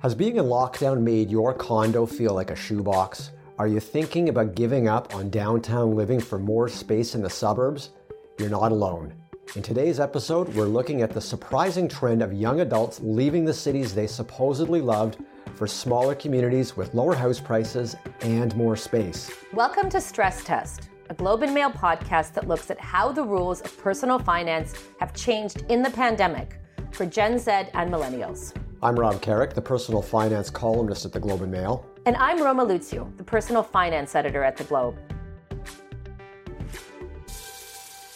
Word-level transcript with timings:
Has 0.00 0.14
being 0.14 0.36
in 0.36 0.44
lockdown 0.44 1.02
made 1.02 1.28
your 1.28 1.52
condo 1.52 2.06
feel 2.06 2.32
like 2.32 2.52
a 2.52 2.54
shoebox? 2.54 3.32
Are 3.58 3.66
you 3.66 3.80
thinking 3.80 4.28
about 4.28 4.54
giving 4.54 4.86
up 4.86 5.12
on 5.12 5.28
downtown 5.28 5.96
living 5.96 6.20
for 6.20 6.38
more 6.38 6.68
space 6.68 7.16
in 7.16 7.20
the 7.20 7.28
suburbs? 7.28 7.90
You're 8.38 8.48
not 8.48 8.70
alone. 8.70 9.12
In 9.56 9.62
today's 9.62 9.98
episode, 9.98 10.54
we're 10.54 10.66
looking 10.66 11.02
at 11.02 11.10
the 11.10 11.20
surprising 11.20 11.88
trend 11.88 12.22
of 12.22 12.32
young 12.32 12.60
adults 12.60 13.00
leaving 13.02 13.44
the 13.44 13.52
cities 13.52 13.92
they 13.92 14.06
supposedly 14.06 14.80
loved 14.80 15.16
for 15.56 15.66
smaller 15.66 16.14
communities 16.14 16.76
with 16.76 16.94
lower 16.94 17.16
house 17.16 17.40
prices 17.40 17.96
and 18.20 18.54
more 18.54 18.76
space. 18.76 19.32
Welcome 19.52 19.90
to 19.90 20.00
Stress 20.00 20.44
Test, 20.44 20.90
a 21.10 21.14
Globe 21.14 21.42
and 21.42 21.52
Mail 21.52 21.72
podcast 21.72 22.34
that 22.34 22.46
looks 22.46 22.70
at 22.70 22.80
how 22.80 23.10
the 23.10 23.24
rules 23.24 23.62
of 23.62 23.76
personal 23.78 24.20
finance 24.20 24.74
have 25.00 25.12
changed 25.12 25.64
in 25.68 25.82
the 25.82 25.90
pandemic 25.90 26.60
for 26.92 27.04
Gen 27.04 27.36
Z 27.36 27.50
and 27.50 27.92
millennials. 27.92 28.54
I'm 28.80 28.94
Rob 28.94 29.20
Carrick, 29.20 29.54
the 29.54 29.60
personal 29.60 30.00
finance 30.00 30.50
columnist 30.50 31.04
at 31.04 31.12
the 31.12 31.18
Globe 31.18 31.42
and 31.42 31.50
Mail. 31.50 31.84
And 32.06 32.14
I'm 32.14 32.40
Roma 32.40 32.64
Luksic, 32.64 33.16
the 33.16 33.24
personal 33.24 33.64
finance 33.64 34.14
editor 34.14 34.44
at 34.44 34.56
the 34.56 34.62
Globe. 34.62 34.96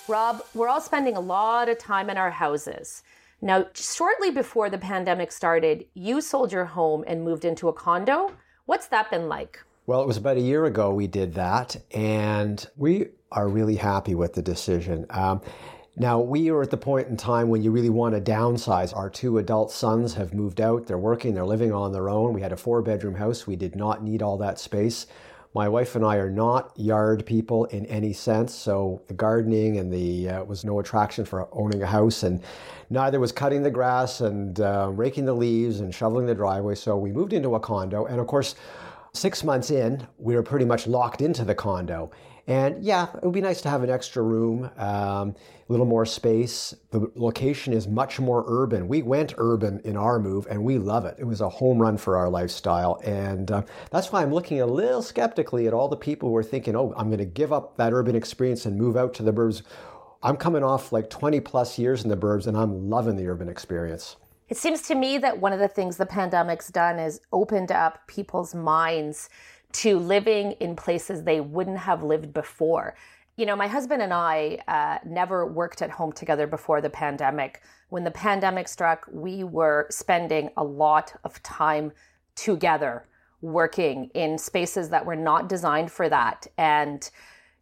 Rob, 0.07 0.45
we're 0.55 0.69
all 0.69 0.81
spending 0.81 1.17
a 1.17 1.21
lot 1.21 1.69
of 1.69 1.79
time 1.79 2.09
in 2.11 2.17
our 2.17 2.31
houses. 2.31 3.03
Now, 3.41 3.67
shortly 3.75 4.31
before 4.31 4.71
the 4.71 4.79
pandemic 4.79 5.33
started, 5.33 5.87
you 5.95 6.21
sold 6.21 6.53
your 6.53 6.67
home 6.67 7.03
and 7.09 7.25
moved 7.25 7.45
into 7.45 7.69
a 7.69 7.73
condo. 7.73 8.31
What's 8.67 8.87
that 8.87 9.11
been 9.11 9.29
like? 9.29 9.59
Well, 9.87 10.01
it 10.01 10.07
was 10.07 10.17
about 10.17 10.37
a 10.37 10.41
year 10.41 10.67
ago 10.67 10.95
we 10.95 11.09
did 11.09 11.35
that, 11.35 11.77
and 11.91 12.65
we 12.77 13.09
are 13.33 13.49
really 13.49 13.75
happy 13.75 14.15
with 14.15 14.35
the 14.35 14.43
decision. 14.43 15.07
Um, 15.11 15.41
now, 15.95 16.21
we 16.21 16.51
are 16.51 16.63
at 16.63 16.71
the 16.71 16.77
point 16.79 17.09
in 17.09 17.19
time 17.19 17.51
when 17.51 17.63
you 17.63 17.71
really 17.71 17.91
want 17.91 18.15
to 18.15 18.21
downsize. 18.21 18.97
Our 18.97 19.11
two 19.11 19.37
adult 19.37 19.71
sons 19.71 20.15
have 20.15 20.33
moved 20.33 20.59
out, 20.59 20.87
they're 20.87 20.97
working, 20.97 21.35
they're 21.35 21.45
living 21.45 21.71
on 21.71 21.93
their 21.93 22.09
own. 22.09 22.33
We 22.33 22.41
had 22.41 22.53
a 22.53 22.57
four 22.57 22.81
bedroom 22.81 23.15
house, 23.15 23.47
we 23.47 23.57
did 23.57 23.77
not 23.77 24.03
need 24.03 24.23
all 24.23 24.39
that 24.39 24.59
space. 24.59 25.07
My 25.55 25.69
wife 25.69 25.95
and 25.95 26.03
I 26.03 26.17
are 26.17 26.31
not 26.31 26.73
yard 26.79 27.27
people 27.27 27.67
in 27.67 27.85
any 27.87 28.15
sense, 28.15 28.55
so 28.55 29.03
the 29.07 29.13
gardening 29.13 29.77
and 29.77 29.93
the 29.93 30.31
uh, 30.31 30.45
was 30.45 30.65
no 30.65 30.81
attraction 30.81 31.27
for 31.27 31.47
owning 31.53 31.83
a 31.83 31.87
house, 31.87 32.23
and 32.23 32.43
neither 32.89 33.21
was 33.21 33.33
cutting 33.33 33.63
the 33.63 33.71
grass 33.71 34.23
and 34.23 34.59
uh, 34.61 34.89
raking 34.95 35.27
the 35.27 35.35
leaves 35.35 35.81
and 35.81 35.95
shoveling 35.95 36.25
the 36.25 36.35
driveway. 36.35 36.75
So 36.75 36.97
we 36.97 37.13
moved 37.13 37.35
into 37.35 37.55
a 37.55 37.61
condo, 37.61 38.07
and 38.07 38.19
of 38.19 38.27
course, 38.27 38.55
six 39.13 39.45
months 39.45 39.71
in, 39.71 40.07
we 40.17 40.37
were 40.37 40.43
pretty 40.43 40.65
much 40.65 40.87
locked 40.87 41.21
into 41.21 41.45
the 41.45 41.55
condo. 41.55 42.11
And 42.47 42.83
yeah, 42.83 43.09
it 43.15 43.23
would 43.23 43.35
be 43.35 43.41
nice 43.41 43.61
to 43.63 43.71
have 43.71 43.85
an 43.85 43.91
extra 43.91 44.23
room, 44.23 44.69
um, 44.77 45.35
a 45.69 45.69
little 45.69 45.87
more 45.87 46.05
space. 46.05 46.75
The 46.91 47.11
location 47.15 47.73
is 47.73 47.87
much 47.87 48.19
more 48.19 48.45
urban. 48.49 48.89
We 48.89 49.03
went 49.03 49.35
urban 49.39 49.81
in 49.85 49.97
our 49.97 50.19
move 50.19 50.47
and 50.51 50.65
we 50.65 50.79
love 50.79 51.05
it. 51.05 51.17
It 51.19 51.25
was 51.25 51.41
a 51.41 51.49
home 51.49 51.79
run 51.79 51.97
for 51.97 52.17
our 52.17 52.29
lifestyle. 52.29 53.01
And 53.05 53.51
uh, 53.51 53.63
that's 53.91 54.11
why 54.11 54.23
I'm 54.23 54.35
looking 54.35 54.61
a 54.61 54.67
little 54.67 55.03
skeptically 55.03 55.69
at 55.69 55.73
all 55.73 55.89
the 55.89 55.97
people 55.97 56.31
who 56.31 56.37
are 56.37 56.43
thinking, 56.43 56.75
oh, 56.75 56.93
I'm 56.97 57.09
going 57.09 57.19
to 57.19 57.25
give 57.25 57.53
up 57.53 57.77
that 57.77 57.93
urban 57.93 58.17
experience 58.17 58.67
and 58.67 58.77
move 58.77 58.97
out 58.97 59.15
to 59.15 59.23
the 59.23 59.33
burbs. 59.33 59.63
I'm 60.25 60.37
coming 60.37 60.65
off 60.65 60.93
like 60.93 61.11
20 61.11 61.39
plus 61.41 61.79
years 61.79 62.03
in 62.03 62.11
the 62.11 62.17
burbs 62.17 62.49
and 62.49 62.57
I'm 62.57 62.91
loving 62.91 63.17
the 63.17 63.29
urban 63.29 63.49
experience. 63.49 64.17
It 64.49 64.57
seems 64.57 64.83
to 64.83 64.95
me 64.95 65.17
that 65.19 65.39
one 65.41 65.53
of 65.53 65.61
the 65.61 65.69
things 65.69 65.97
the 65.97 66.07
pandemic's 66.07 66.69
done 66.69 66.99
is 66.99 67.21
opened 67.33 67.73
up 67.73 68.07
people's 68.07 68.55
minds 68.55 69.31
to 69.73 69.99
living 69.99 70.53
in 70.53 70.77
places 70.77 71.23
they 71.23 71.41
wouldn't 71.41 71.79
have 71.79 72.03
lived 72.03 72.33
before. 72.33 72.95
You 73.37 73.47
know, 73.47 73.57
my 73.57 73.67
husband 73.67 74.03
and 74.03 74.13
I 74.13 74.59
uh, 74.69 74.99
never 75.07 75.47
worked 75.47 75.81
at 75.81 75.91
home 75.91 76.13
together 76.13 76.47
before 76.47 76.81
the 76.81 76.91
pandemic. 76.91 77.63
When 77.89 78.05
the 78.05 78.11
pandemic 78.11 78.69
struck, 78.69 79.07
we 79.11 79.43
were 79.45 79.87
spending 79.91 80.51
a 80.57 80.65
lot 80.65 81.15
of 81.25 81.43
time 81.43 81.93
together 82.35 83.07
working 83.41 84.11
in 84.15 84.39
spaces 84.39 84.89
that 84.91 85.05
were 85.05 85.17
not 85.17 85.49
designed 85.49 85.91
for 85.91 86.09
that. 86.09 86.47
And 86.59 87.11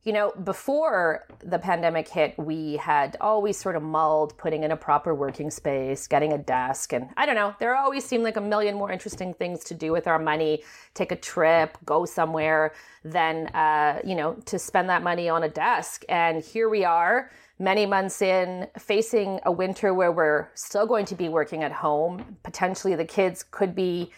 you 0.03 0.15
know, 0.15 0.33
before 0.45 1.27
the 1.45 1.59
pandemic 1.59 2.09
hit, 2.09 2.39
we 2.39 2.77
had 2.77 3.19
always 3.21 3.59
sort 3.59 3.77
of 3.77 3.83
mulled 3.83 4.37
putting 4.39 4.63
in 4.63 4.71
a 4.71 4.77
proper 4.77 5.15
working 5.15 5.51
space, 5.51 6.07
getting 6.07 6.33
a 6.33 6.39
desk, 6.39 6.95
and 6.95 7.11
I 7.19 7.27
don't 7.27 7.35
know, 7.35 7.55
there 7.61 7.77
always 7.77 8.05
seemed 8.05 8.25
like 8.25 8.37
a 8.37 8.41
million 8.41 8.77
more 8.77 8.91
interesting 8.91 9.35
things 9.35 9.63
to 9.65 9.75
do 9.75 9.93
with 9.93 10.07
our 10.07 10.19
money 10.19 10.63
take 10.95 11.13
a 11.13 11.17
trip, 11.17 11.77
go 11.85 12.07
somewhere, 12.07 12.73
than, 13.05 13.49
uh, 13.49 14.01
you 14.05 14.15
know, 14.15 14.35
to 14.47 14.59
spend 14.59 14.89
that 14.89 15.03
money 15.03 15.29
on 15.29 15.43
a 15.43 15.49
desk. 15.49 16.05
And 16.09 16.43
here 16.43 16.71
we 16.71 16.83
are, 16.85 17.31
many 17.59 17.85
months 17.85 18.23
in, 18.23 18.69
facing 18.79 19.39
a 19.45 19.53
winter 19.53 19.93
where 19.93 20.13
we're 20.13 20.49
still 20.55 20.87
going 20.87 21.05
to 21.07 21.15
be 21.15 21.29
working 21.29 21.63
at 21.63 21.73
home. 21.73 22.39
Potentially 22.43 22.95
the 22.95 23.05
kids 23.05 23.45
could 23.51 23.75
be. 23.75 24.11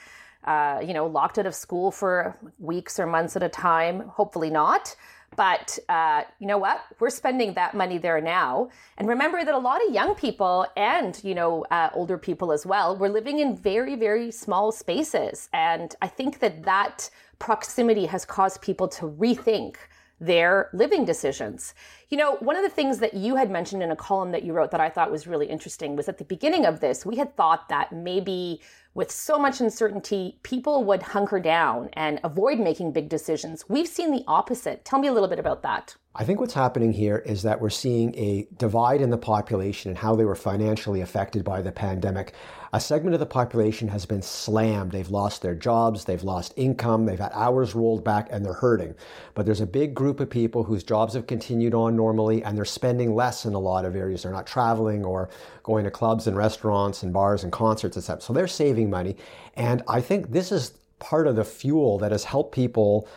Uh, 0.44 0.80
you 0.84 0.92
know, 0.92 1.06
locked 1.06 1.38
out 1.38 1.46
of 1.46 1.54
school 1.54 1.92
for 1.92 2.36
weeks 2.58 2.98
or 2.98 3.06
months 3.06 3.36
at 3.36 3.44
a 3.44 3.48
time. 3.48 4.00
Hopefully 4.08 4.50
not. 4.50 4.96
But 5.36 5.78
uh, 5.88 6.22
you 6.38 6.46
know 6.46 6.58
what? 6.58 6.84
We're 7.00 7.10
spending 7.10 7.54
that 7.54 7.74
money 7.74 7.98
there 7.98 8.20
now. 8.20 8.68
And 8.98 9.08
remember 9.08 9.44
that 9.44 9.54
a 9.54 9.58
lot 9.58 9.80
of 9.86 9.94
young 9.94 10.14
people 10.14 10.66
and, 10.76 11.18
you 11.24 11.34
know, 11.34 11.64
uh, 11.70 11.90
older 11.94 12.18
people 12.18 12.52
as 12.52 12.66
well, 12.66 12.96
we're 12.96 13.08
living 13.08 13.38
in 13.38 13.56
very, 13.56 13.96
very 13.96 14.30
small 14.30 14.72
spaces. 14.72 15.48
And 15.52 15.94
I 16.02 16.08
think 16.08 16.38
that 16.40 16.64
that 16.64 17.08
proximity 17.38 18.06
has 18.06 18.24
caused 18.24 18.60
people 18.60 18.88
to 18.88 19.08
rethink 19.08 19.76
their 20.20 20.70
living 20.72 21.04
decisions. 21.04 21.74
You 22.08 22.16
know, 22.16 22.36
one 22.36 22.56
of 22.56 22.62
the 22.62 22.68
things 22.68 22.98
that 22.98 23.14
you 23.14 23.34
had 23.34 23.50
mentioned 23.50 23.82
in 23.82 23.90
a 23.90 23.96
column 23.96 24.30
that 24.30 24.44
you 24.44 24.52
wrote 24.52 24.70
that 24.70 24.80
I 24.80 24.88
thought 24.88 25.10
was 25.10 25.26
really 25.26 25.46
interesting 25.46 25.96
was 25.96 26.08
at 26.08 26.18
the 26.18 26.24
beginning 26.24 26.64
of 26.64 26.78
this, 26.78 27.04
we 27.04 27.16
had 27.16 27.36
thought 27.36 27.68
that 27.70 27.92
maybe 27.92 28.60
with 28.94 29.10
so 29.10 29.38
much 29.38 29.60
uncertainty, 29.60 30.38
people 30.42 30.84
would 30.84 31.02
hunker 31.02 31.40
down 31.40 31.88
and 31.94 32.20
avoid 32.22 32.58
making 32.58 32.92
big 32.92 33.08
decisions. 33.08 33.64
We've 33.68 33.88
seen 33.88 34.10
the 34.10 34.24
opposite. 34.26 34.84
Tell 34.84 34.98
me 34.98 35.08
a 35.08 35.12
little 35.12 35.28
bit 35.28 35.38
about 35.38 35.62
that. 35.62 35.96
I 36.14 36.24
think 36.24 36.40
what's 36.40 36.52
happening 36.52 36.92
here 36.92 37.16
is 37.24 37.40
that 37.44 37.58
we're 37.58 37.70
seeing 37.70 38.14
a 38.18 38.46
divide 38.58 39.00
in 39.00 39.08
the 39.08 39.16
population 39.16 39.88
and 39.90 39.96
how 39.96 40.14
they 40.14 40.26
were 40.26 40.34
financially 40.34 41.00
affected 41.00 41.42
by 41.42 41.62
the 41.62 41.72
pandemic. 41.72 42.34
A 42.74 42.80
segment 42.80 43.14
of 43.14 43.20
the 43.20 43.24
population 43.24 43.88
has 43.88 44.04
been 44.04 44.20
slammed. 44.20 44.92
They've 44.92 45.08
lost 45.08 45.40
their 45.40 45.54
jobs, 45.54 46.04
they've 46.04 46.22
lost 46.22 46.52
income, 46.54 47.06
they've 47.06 47.18
had 47.18 47.32
hours 47.32 47.74
rolled 47.74 48.04
back, 48.04 48.28
and 48.30 48.44
they're 48.44 48.52
hurting. 48.52 48.94
But 49.32 49.46
there's 49.46 49.62
a 49.62 49.66
big 49.66 49.94
group 49.94 50.20
of 50.20 50.28
people 50.28 50.64
whose 50.64 50.84
jobs 50.84 51.14
have 51.14 51.26
continued 51.26 51.72
on 51.72 51.96
normally 51.96 52.44
and 52.44 52.58
they're 52.58 52.66
spending 52.66 53.14
less 53.14 53.46
in 53.46 53.54
a 53.54 53.58
lot 53.58 53.86
of 53.86 53.96
areas. 53.96 54.22
They're 54.22 54.32
not 54.32 54.46
traveling 54.46 55.06
or 55.06 55.30
going 55.62 55.84
to 55.84 55.90
clubs 55.90 56.26
and 56.26 56.36
restaurants 56.36 57.02
and 57.02 57.14
bars 57.14 57.42
and 57.42 57.50
concerts, 57.50 57.96
etc. 57.96 58.20
So 58.20 58.34
they're 58.34 58.48
saving 58.48 58.90
money. 58.90 59.16
And 59.54 59.82
I 59.88 60.02
think 60.02 60.30
this 60.30 60.52
is 60.52 60.74
part 60.98 61.26
of 61.26 61.36
the 61.36 61.44
fuel 61.44 61.96
that 62.00 62.12
has 62.12 62.24
helped 62.24 62.54
people 62.54 63.08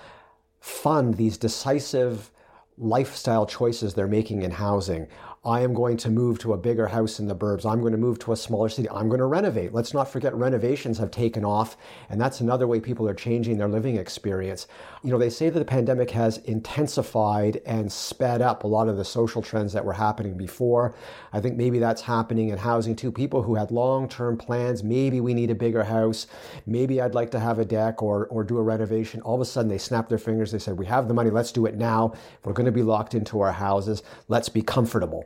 fund 0.61 1.15
these 1.15 1.37
decisive 1.37 2.31
lifestyle 2.77 3.45
choices 3.45 3.93
they're 3.93 4.07
making 4.07 4.41
in 4.41 4.51
housing. 4.51 5.07
I 5.45 5.61
am 5.61 5.75
going 5.75 5.97
to 5.97 6.09
move 6.09 6.39
to 6.39 6.53
a 6.53 6.57
bigger 6.57 6.87
house 6.87 7.19
in 7.19 7.27
the 7.27 7.35
burbs. 7.35 7.71
I'm 7.71 7.79
going 7.79 7.91
to 7.91 7.99
move 7.99 8.17
to 8.19 8.31
a 8.31 8.35
smaller 8.35 8.67
city. 8.67 8.89
I'm 8.89 9.09
going 9.09 9.19
to 9.19 9.27
renovate. 9.27 9.73
Let's 9.73 9.93
not 9.93 10.09
forget 10.09 10.33
renovations 10.33 10.97
have 10.97 11.11
taken 11.11 11.45
off, 11.45 11.77
and 12.09 12.19
that's 12.19 12.41
another 12.41 12.65
way 12.65 12.79
people 12.79 13.07
are 13.07 13.13
changing 13.13 13.59
their 13.59 13.67
living 13.67 13.97
experience. 13.97 14.65
You 15.03 15.11
know, 15.11 15.19
they 15.19 15.29
say 15.29 15.51
that 15.51 15.59
the 15.59 15.63
pandemic 15.63 16.09
has 16.11 16.39
intensified 16.39 17.61
and 17.67 17.91
sped 17.91 18.41
up 18.41 18.63
a 18.63 18.67
lot 18.67 18.87
of 18.87 18.97
the 18.97 19.05
social 19.05 19.43
trends 19.43 19.71
that 19.73 19.85
were 19.85 19.93
happening 19.93 20.35
before. 20.35 20.95
I 21.31 21.41
think 21.41 21.57
maybe 21.57 21.77
that's 21.77 22.01
happening 22.01 22.49
in 22.49 22.57
housing 22.57 22.95
too. 22.95 23.11
People 23.11 23.43
who 23.43 23.53
had 23.53 23.69
long-term 23.69 24.37
plans, 24.37 24.83
maybe 24.83 25.21
we 25.21 25.35
need 25.35 25.51
a 25.51 25.55
bigger 25.55 25.83
house, 25.83 26.25
maybe 26.65 26.99
I'd 26.99 27.13
like 27.13 27.29
to 27.31 27.39
have 27.39 27.59
a 27.59 27.65
deck 27.65 28.01
or 28.01 28.25
or 28.27 28.43
do 28.43 28.57
a 28.57 28.63
renovation. 28.63 29.21
All 29.21 29.35
of 29.35 29.41
a 29.41 29.45
sudden 29.45 29.69
they 29.69 29.77
snap 29.77 30.09
their 30.09 30.17
fingers. 30.17 30.51
They 30.51 30.57
said, 30.57 30.79
"We 30.79 30.87
have 30.87 31.07
the 31.07 31.13
money. 31.13 31.29
Let's 31.29 31.51
do 31.51 31.67
it 31.67 31.75
now. 31.75 32.13
We're 32.43 32.53
going 32.53 32.65
to 32.65 32.71
be 32.71 32.81
locked 32.81 33.13
into 33.13 33.41
our 33.41 33.51
houses. 33.51 34.01
Let's 34.27 34.49
be 34.49 34.63
comfortable." 34.63 35.25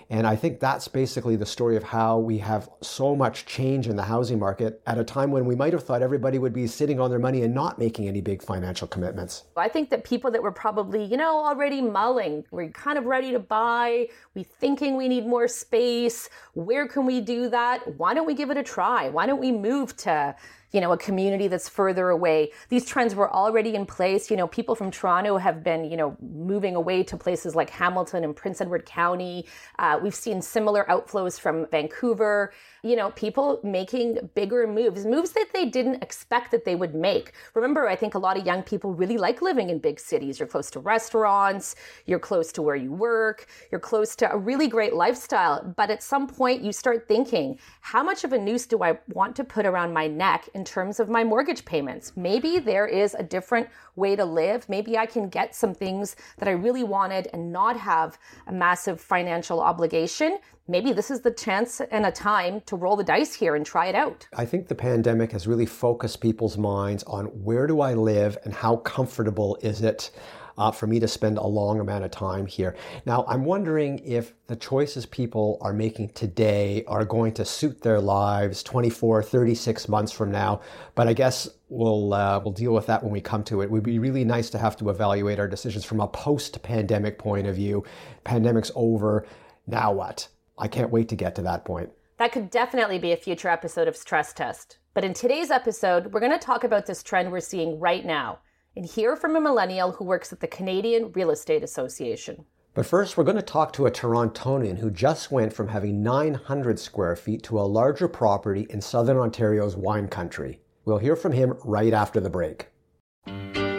And 0.11 0.27
I 0.27 0.35
think 0.35 0.59
that's 0.59 0.89
basically 0.89 1.37
the 1.37 1.45
story 1.45 1.77
of 1.77 1.83
how 1.83 2.19
we 2.19 2.37
have 2.39 2.69
so 2.81 3.15
much 3.15 3.45
change 3.45 3.87
in 3.87 3.95
the 3.95 4.03
housing 4.03 4.37
market 4.37 4.81
at 4.85 4.97
a 4.97 5.05
time 5.05 5.31
when 5.31 5.45
we 5.45 5.55
might 5.55 5.71
have 5.71 5.85
thought 5.85 6.01
everybody 6.01 6.37
would 6.37 6.51
be 6.51 6.67
sitting 6.67 6.99
on 6.99 7.09
their 7.09 7.17
money 7.17 7.43
and 7.43 7.55
not 7.55 7.79
making 7.79 8.09
any 8.09 8.19
big 8.19 8.43
financial 8.43 8.89
commitments. 8.89 9.45
I 9.55 9.69
think 9.69 9.89
that 9.89 10.03
people 10.03 10.29
that 10.31 10.43
were 10.43 10.51
probably, 10.51 11.05
you 11.05 11.15
know, 11.15 11.45
already 11.45 11.81
mulling, 11.81 12.43
we're 12.51 12.71
kind 12.71 12.97
of 12.97 13.05
ready 13.05 13.31
to 13.31 13.39
buy, 13.39 14.09
we 14.35 14.43
thinking 14.43 14.97
we 14.97 15.07
need 15.07 15.25
more 15.25 15.47
space, 15.47 16.27
where 16.55 16.89
can 16.89 17.05
we 17.05 17.21
do 17.21 17.47
that? 17.47 17.97
Why 17.97 18.13
don't 18.13 18.27
we 18.27 18.33
give 18.33 18.51
it 18.51 18.57
a 18.57 18.63
try? 18.63 19.07
Why 19.07 19.25
don't 19.25 19.39
we 19.39 19.53
move 19.53 19.95
to 19.97 20.35
you 20.71 20.79
know, 20.79 20.93
a 20.93 20.97
community 20.97 21.47
that's 21.47 21.67
further 21.67 22.09
away. 22.09 22.51
These 22.69 22.85
trends 22.85 23.13
were 23.13 23.31
already 23.31 23.75
in 23.75 23.85
place. 23.85 24.31
You 24.31 24.37
know, 24.37 24.47
people 24.47 24.75
from 24.75 24.89
Toronto 24.89 25.37
have 25.37 25.63
been, 25.63 25.89
you 25.89 25.97
know, 25.97 26.15
moving 26.21 26.75
away 26.75 27.03
to 27.03 27.17
places 27.17 27.55
like 27.55 27.69
Hamilton 27.69 28.23
and 28.23 28.35
Prince 28.35 28.61
Edward 28.61 28.85
County. 28.85 29.45
Uh, 29.79 29.99
we've 30.01 30.15
seen 30.15 30.41
similar 30.41 30.85
outflows 30.89 31.39
from 31.39 31.67
Vancouver. 31.67 32.51
You 32.83 32.95
know, 32.95 33.11
people 33.11 33.59
making 33.63 34.17
bigger 34.33 34.65
moves, 34.65 35.05
moves 35.05 35.31
that 35.31 35.47
they 35.53 35.65
didn't 35.65 36.01
expect 36.01 36.49
that 36.49 36.65
they 36.65 36.75
would 36.75 36.95
make. 36.95 37.33
Remember, 37.53 37.87
I 37.87 37.95
think 37.95 38.15
a 38.15 38.19
lot 38.19 38.37
of 38.37 38.45
young 38.45 38.63
people 38.63 38.93
really 38.93 39.17
like 39.17 39.41
living 39.41 39.69
in 39.69 39.77
big 39.77 39.99
cities. 39.99 40.39
You're 40.39 40.47
close 40.47 40.71
to 40.71 40.79
restaurants, 40.79 41.75
you're 42.07 42.19
close 42.19 42.51
to 42.53 42.61
where 42.63 42.75
you 42.75 42.91
work, 42.91 43.45
you're 43.71 43.79
close 43.79 44.15
to 44.17 44.31
a 44.31 44.37
really 44.37 44.67
great 44.67 44.95
lifestyle. 44.95 45.73
But 45.77 45.91
at 45.91 46.01
some 46.01 46.25
point, 46.25 46.63
you 46.63 46.71
start 46.71 47.07
thinking, 47.07 47.59
how 47.81 48.01
much 48.01 48.23
of 48.23 48.33
a 48.33 48.37
noose 48.37 48.65
do 48.65 48.81
I 48.81 48.97
want 49.13 49.35
to 49.35 49.43
put 49.43 49.67
around 49.67 49.93
my 49.93 50.07
neck 50.07 50.49
in 50.55 50.65
terms 50.65 50.99
of 50.99 51.07
my 51.07 51.23
mortgage 51.23 51.63
payments? 51.65 52.13
Maybe 52.15 52.57
there 52.57 52.87
is 52.87 53.13
a 53.13 53.23
different 53.23 53.67
way 53.95 54.15
to 54.15 54.25
live. 54.25 54.67
Maybe 54.69 54.97
I 54.97 55.05
can 55.05 55.29
get 55.29 55.53
some 55.53 55.75
things 55.75 56.15
that 56.39 56.47
I 56.47 56.53
really 56.53 56.83
wanted 56.83 57.27
and 57.33 57.51
not 57.51 57.77
have 57.77 58.17
a 58.47 58.51
massive 58.51 58.99
financial 58.99 59.59
obligation. 59.59 60.39
Maybe 60.71 60.93
this 60.93 61.11
is 61.11 61.19
the 61.19 61.31
chance 61.31 61.81
and 61.81 62.05
a 62.05 62.11
time 62.13 62.61
to 62.61 62.77
roll 62.77 62.95
the 62.95 63.03
dice 63.03 63.33
here 63.33 63.55
and 63.55 63.65
try 63.65 63.87
it 63.87 63.95
out. 63.95 64.25
I 64.37 64.45
think 64.45 64.69
the 64.69 64.73
pandemic 64.73 65.33
has 65.33 65.45
really 65.45 65.65
focused 65.65 66.21
people's 66.21 66.57
minds 66.57 67.03
on 67.03 67.25
where 67.25 67.67
do 67.67 67.81
I 67.81 67.93
live 67.93 68.37
and 68.45 68.53
how 68.53 68.77
comfortable 68.77 69.57
is 69.61 69.81
it 69.81 70.11
uh, 70.57 70.71
for 70.71 70.87
me 70.87 70.97
to 71.01 71.09
spend 71.09 71.37
a 71.37 71.45
long 71.45 71.81
amount 71.81 72.05
of 72.05 72.11
time 72.11 72.45
here. 72.45 72.77
Now, 73.05 73.25
I'm 73.27 73.43
wondering 73.43 73.99
if 73.99 74.31
the 74.47 74.55
choices 74.55 75.05
people 75.05 75.57
are 75.59 75.73
making 75.73 76.11
today 76.11 76.85
are 76.87 77.03
going 77.03 77.33
to 77.33 77.43
suit 77.43 77.81
their 77.81 77.99
lives 77.99 78.63
24, 78.63 79.23
36 79.23 79.89
months 79.89 80.13
from 80.13 80.31
now. 80.31 80.61
But 80.95 81.09
I 81.09 81.11
guess 81.11 81.49
we'll 81.67 82.13
uh, 82.13 82.39
we'll 82.39 82.53
deal 82.53 82.73
with 82.73 82.85
that 82.85 83.03
when 83.03 83.11
we 83.11 83.19
come 83.19 83.43
to 83.43 83.59
it. 83.59 83.65
It 83.65 83.71
would 83.71 83.83
be 83.83 83.99
really 83.99 84.23
nice 84.23 84.49
to 84.51 84.57
have 84.57 84.77
to 84.77 84.89
evaluate 84.89 85.37
our 85.37 85.49
decisions 85.49 85.83
from 85.83 85.99
a 85.99 86.07
post-pandemic 86.07 87.19
point 87.19 87.47
of 87.47 87.57
view. 87.57 87.83
Pandemic's 88.23 88.71
over. 88.73 89.25
Now 89.67 89.91
what? 89.91 90.29
I 90.57 90.67
can't 90.67 90.91
wait 90.91 91.09
to 91.09 91.15
get 91.15 91.35
to 91.35 91.41
that 91.43 91.65
point. 91.65 91.89
That 92.17 92.31
could 92.31 92.49
definitely 92.49 92.99
be 92.99 93.11
a 93.13 93.17
future 93.17 93.49
episode 93.49 93.87
of 93.87 93.97
Stress 93.97 94.33
Test. 94.33 94.77
But 94.93 95.03
in 95.03 95.13
today's 95.13 95.51
episode, 95.51 96.13
we're 96.13 96.19
going 96.19 96.31
to 96.31 96.37
talk 96.37 96.63
about 96.63 96.85
this 96.85 97.01
trend 97.01 97.31
we're 97.31 97.39
seeing 97.39 97.79
right 97.79 98.05
now 98.05 98.39
and 98.75 98.85
hear 98.85 99.15
from 99.15 99.35
a 99.35 99.41
millennial 99.41 99.91
who 99.93 100.05
works 100.05 100.31
at 100.31 100.39
the 100.39 100.47
Canadian 100.47 101.11
Real 101.13 101.31
Estate 101.31 101.63
Association. 101.63 102.45
But 102.73 102.85
first, 102.85 103.17
we're 103.17 103.25
going 103.25 103.35
to 103.37 103.41
talk 103.41 103.73
to 103.73 103.85
a 103.85 103.91
Torontonian 103.91 104.77
who 104.77 104.91
just 104.91 105.31
went 105.31 105.51
from 105.51 105.67
having 105.67 106.03
900 106.03 106.79
square 106.79 107.15
feet 107.15 107.43
to 107.43 107.59
a 107.59 107.63
larger 107.63 108.07
property 108.07 108.67
in 108.69 108.81
southern 108.81 109.17
Ontario's 109.17 109.75
wine 109.75 110.07
country. 110.07 110.61
We'll 110.85 110.99
hear 110.99 111.15
from 111.15 111.33
him 111.33 111.57
right 111.65 111.93
after 111.93 112.19
the 112.19 112.29
break. 112.29 112.67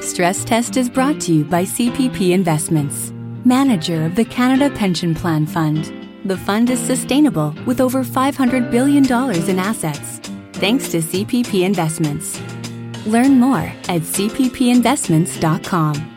Stress 0.01 0.45
Test 0.45 0.77
is 0.77 0.91
brought 0.91 1.21
to 1.23 1.33
you 1.33 1.45
by 1.45 1.65
CPP 1.65 2.33
Investments, 2.33 3.13
manager 3.45 4.05
of 4.05 4.15
the 4.15 4.25
Canada 4.25 4.69
Pension 4.75 5.15
Plan 5.15 5.47
Fund. 5.47 6.02
The 6.25 6.37
fund 6.37 6.71
is 6.71 6.79
sustainable 6.79 7.53
with 7.67 7.81
over 7.81 8.05
$500 8.05 8.71
billion 8.71 9.05
in 9.05 9.59
assets. 9.59 10.21
Thanks 10.53 10.89
to 10.91 10.99
CPP 10.99 11.65
Investments. 11.65 12.41
Learn 13.07 13.41
more 13.41 13.73
at 13.89 14.03
cppinvestments.com. 14.03 16.09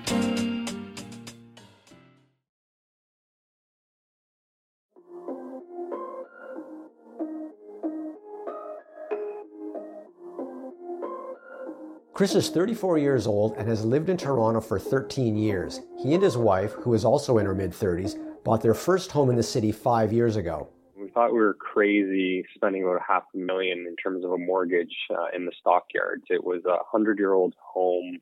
Chris 12.14 12.34
is 12.34 12.50
34 12.50 12.98
years 12.98 13.28
old 13.28 13.58
and 13.58 13.68
has 13.68 13.84
lived 13.84 14.08
in 14.08 14.16
Toronto 14.16 14.62
for 14.62 14.80
13 14.80 15.36
years. 15.36 15.82
He 16.02 16.14
and 16.14 16.24
his 16.24 16.38
wife, 16.38 16.72
who 16.72 16.94
is 16.94 17.04
also 17.04 17.40
in 17.40 17.46
her 17.46 17.54
mid 17.54 17.72
30s, 17.72 18.18
bought 18.46 18.62
their 18.62 18.76
first 18.76 19.12
home 19.12 19.30
in 19.30 19.36
the 19.36 19.44
city 19.44 19.74
five 19.74 20.14
years 20.14 20.38
ago 20.38 20.70
We 20.98 21.10
thought 21.10 21.34
we 21.34 21.40
were 21.40 21.56
crazy 21.56 22.46
spending 22.56 22.84
about 22.84 23.02
half 23.06 23.24
a 23.34 23.38
million 23.38 23.80
in 23.80 23.96
terms 23.98 24.24
of 24.24 24.32
a 24.32 24.38
mortgage 24.38 24.96
uh, 25.12 25.36
in 25.36 25.46
the 25.46 25.52
stockyards. 25.60 26.24
It 26.30 26.46
was 26.46 26.64
a 26.66 26.78
hundred 26.90 27.18
year 27.20 27.34
old 27.34 27.56
home, 27.60 28.20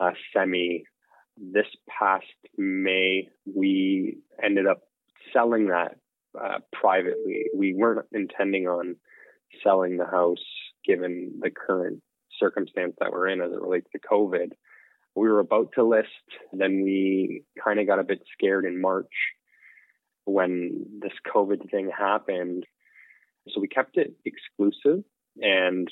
uh, 0.00 0.10
semi. 0.32 0.84
This 1.36 1.66
past 1.88 2.24
May, 2.56 3.28
we 3.46 4.18
ended 4.42 4.66
up 4.66 4.80
selling 5.32 5.68
that 5.68 5.96
uh, 6.40 6.58
privately. 6.72 7.44
We 7.54 7.74
weren't 7.74 8.06
intending 8.12 8.66
on 8.66 8.96
selling 9.62 9.98
the 9.98 10.06
house 10.06 10.44
given 10.84 11.38
the 11.40 11.50
current 11.50 12.02
circumstance 12.40 12.94
that 12.98 13.12
we're 13.12 13.28
in 13.28 13.40
as 13.40 13.52
it 13.52 13.60
relates 13.60 13.86
to 13.92 14.00
COVID. 14.00 14.50
We 15.14 15.28
were 15.28 15.40
about 15.40 15.72
to 15.74 15.84
list, 15.84 16.08
then 16.52 16.82
we 16.82 17.44
kind 17.62 17.78
of 17.80 17.86
got 17.86 17.98
a 17.98 18.04
bit 18.04 18.22
scared 18.34 18.64
in 18.64 18.80
March 18.80 19.12
when 20.28 20.86
this 21.00 21.12
COVID 21.34 21.70
thing 21.70 21.90
happened. 21.96 22.64
So 23.48 23.60
we 23.60 23.68
kept 23.68 23.96
it 23.96 24.14
exclusive 24.24 25.04
and 25.40 25.88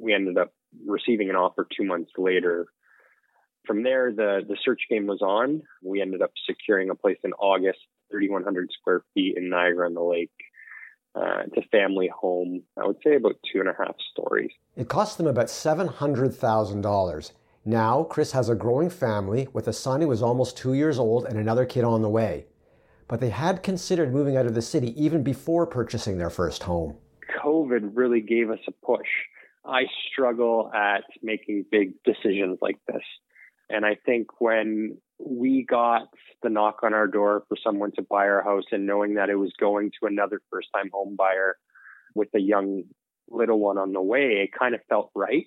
we 0.00 0.14
ended 0.14 0.38
up 0.38 0.52
receiving 0.86 1.30
an 1.30 1.36
offer 1.36 1.66
two 1.76 1.84
months 1.84 2.12
later. 2.16 2.66
From 3.66 3.82
there, 3.82 4.12
the, 4.12 4.40
the 4.46 4.56
search 4.64 4.82
game 4.88 5.06
was 5.06 5.20
on. 5.20 5.62
We 5.82 6.00
ended 6.00 6.22
up 6.22 6.30
securing 6.46 6.90
a 6.90 6.94
place 6.94 7.18
in 7.24 7.32
August, 7.34 7.80
3,100 8.10 8.70
square 8.78 9.02
feet 9.14 9.36
in 9.36 9.50
Niagara 9.50 9.86
on 9.86 9.94
the 9.94 10.02
Lake. 10.02 10.30
Uh, 11.14 11.42
it's 11.46 11.56
a 11.56 11.68
family 11.70 12.08
home. 12.08 12.62
I 12.80 12.86
would 12.86 12.98
say 13.04 13.16
about 13.16 13.36
two 13.52 13.60
and 13.60 13.68
a 13.68 13.74
half 13.76 13.96
stories. 14.12 14.52
It 14.76 14.88
cost 14.88 15.18
them 15.18 15.26
about 15.26 15.46
$700,000. 15.46 17.32
Now, 17.64 18.04
Chris 18.04 18.32
has 18.32 18.48
a 18.48 18.54
growing 18.54 18.88
family 18.88 19.48
with 19.52 19.66
a 19.68 19.72
son 19.72 20.00
who 20.00 20.12
is 20.12 20.22
almost 20.22 20.56
two 20.56 20.74
years 20.74 20.98
old 20.98 21.26
and 21.26 21.38
another 21.38 21.66
kid 21.66 21.84
on 21.84 22.02
the 22.02 22.08
way 22.08 22.46
but 23.08 23.20
they 23.20 23.30
had 23.30 23.62
considered 23.62 24.12
moving 24.12 24.36
out 24.36 24.46
of 24.46 24.54
the 24.54 24.62
city 24.62 24.94
even 25.02 25.22
before 25.22 25.66
purchasing 25.66 26.18
their 26.18 26.30
first 26.30 26.62
home. 26.62 26.96
COVID 27.42 27.92
really 27.94 28.20
gave 28.20 28.50
us 28.50 28.58
a 28.68 28.72
push. 28.86 29.08
I 29.64 29.82
struggle 30.10 30.70
at 30.74 31.04
making 31.22 31.66
big 31.70 31.94
decisions 32.04 32.58
like 32.60 32.78
this. 32.86 33.02
And 33.70 33.84
I 33.84 33.96
think 34.06 34.40
when 34.40 34.98
we 35.18 35.66
got 35.68 36.08
the 36.42 36.48
knock 36.48 36.80
on 36.82 36.94
our 36.94 37.06
door 37.06 37.44
for 37.48 37.56
someone 37.62 37.92
to 37.96 38.02
buy 38.02 38.28
our 38.28 38.42
house 38.42 38.64
and 38.70 38.86
knowing 38.86 39.14
that 39.14 39.30
it 39.30 39.34
was 39.34 39.52
going 39.58 39.90
to 40.00 40.06
another 40.06 40.40
first 40.50 40.68
time 40.74 40.90
home 40.92 41.16
buyer 41.16 41.56
with 42.14 42.28
a 42.34 42.40
young 42.40 42.84
little 43.28 43.58
one 43.58 43.78
on 43.78 43.92
the 43.92 44.00
way, 44.00 44.42
it 44.42 44.50
kind 44.58 44.74
of 44.74 44.80
felt 44.88 45.10
right. 45.14 45.46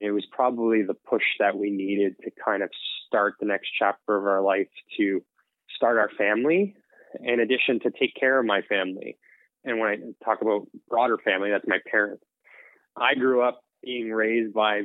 It 0.00 0.10
was 0.10 0.26
probably 0.32 0.82
the 0.82 0.94
push 0.94 1.22
that 1.38 1.56
we 1.56 1.70
needed 1.70 2.16
to 2.24 2.30
kind 2.44 2.62
of 2.62 2.70
start 3.06 3.34
the 3.38 3.46
next 3.46 3.68
chapter 3.78 4.16
of 4.16 4.26
our 4.26 4.42
life 4.42 4.68
to 4.98 5.22
start 5.76 5.98
our 5.98 6.10
family 6.18 6.74
in 7.22 7.40
addition 7.40 7.80
to 7.80 7.90
take 7.90 8.14
care 8.18 8.38
of 8.38 8.46
my 8.46 8.62
family. 8.62 9.16
And 9.64 9.78
when 9.78 9.88
I 9.88 10.24
talk 10.24 10.42
about 10.42 10.66
broader 10.88 11.18
family, 11.18 11.50
that's 11.50 11.66
my 11.66 11.78
parents. 11.90 12.24
I 12.96 13.14
grew 13.14 13.42
up 13.42 13.64
being 13.82 14.10
raised 14.10 14.52
by, 14.54 14.82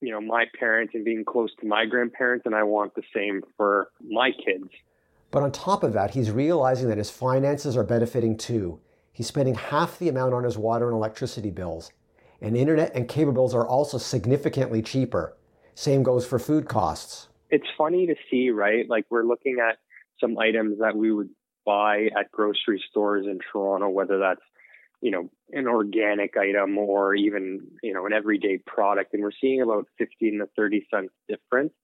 you 0.00 0.10
know, 0.10 0.20
my 0.20 0.44
parents 0.58 0.92
and 0.94 1.04
being 1.04 1.24
close 1.24 1.50
to 1.60 1.66
my 1.66 1.86
grandparents, 1.86 2.46
and 2.46 2.54
I 2.54 2.62
want 2.62 2.94
the 2.94 3.02
same 3.14 3.42
for 3.56 3.88
my 4.06 4.30
kids. 4.32 4.68
But 5.30 5.42
on 5.42 5.52
top 5.52 5.82
of 5.82 5.92
that, 5.92 6.12
he's 6.12 6.30
realizing 6.30 6.88
that 6.88 6.98
his 6.98 7.10
finances 7.10 7.76
are 7.76 7.84
benefiting 7.84 8.36
too. 8.36 8.80
He's 9.12 9.26
spending 9.26 9.54
half 9.56 9.98
the 9.98 10.08
amount 10.08 10.34
on 10.34 10.44
his 10.44 10.56
water 10.56 10.86
and 10.86 10.94
electricity 10.94 11.50
bills. 11.50 11.90
And 12.40 12.56
internet 12.56 12.94
and 12.94 13.08
cable 13.08 13.32
bills 13.32 13.54
are 13.54 13.66
also 13.66 13.98
significantly 13.98 14.80
cheaper. 14.80 15.36
Same 15.74 16.02
goes 16.02 16.26
for 16.26 16.38
food 16.38 16.68
costs. 16.68 17.28
It's 17.50 17.66
funny 17.76 18.06
to 18.06 18.14
see, 18.30 18.50
right? 18.50 18.88
Like 18.88 19.06
we're 19.10 19.24
looking 19.24 19.58
at 19.58 19.78
some 20.20 20.38
items 20.38 20.78
that 20.80 20.96
we 20.96 21.12
would 21.12 21.30
buy 21.68 22.08
at 22.18 22.32
grocery 22.32 22.82
stores 22.88 23.26
in 23.26 23.38
Toronto, 23.52 23.90
whether 23.90 24.18
that's 24.18 24.40
you 25.02 25.10
know 25.10 25.30
an 25.52 25.68
organic 25.68 26.34
item 26.36 26.78
or 26.78 27.14
even 27.14 27.60
you 27.82 27.92
know 27.92 28.06
an 28.06 28.14
everyday 28.14 28.58
product, 28.66 29.12
and 29.12 29.22
we're 29.22 29.30
seeing 29.38 29.60
about 29.60 29.86
15 29.98 30.38
to 30.38 30.48
30 30.56 30.86
cents 30.92 31.12
difference. 31.28 31.74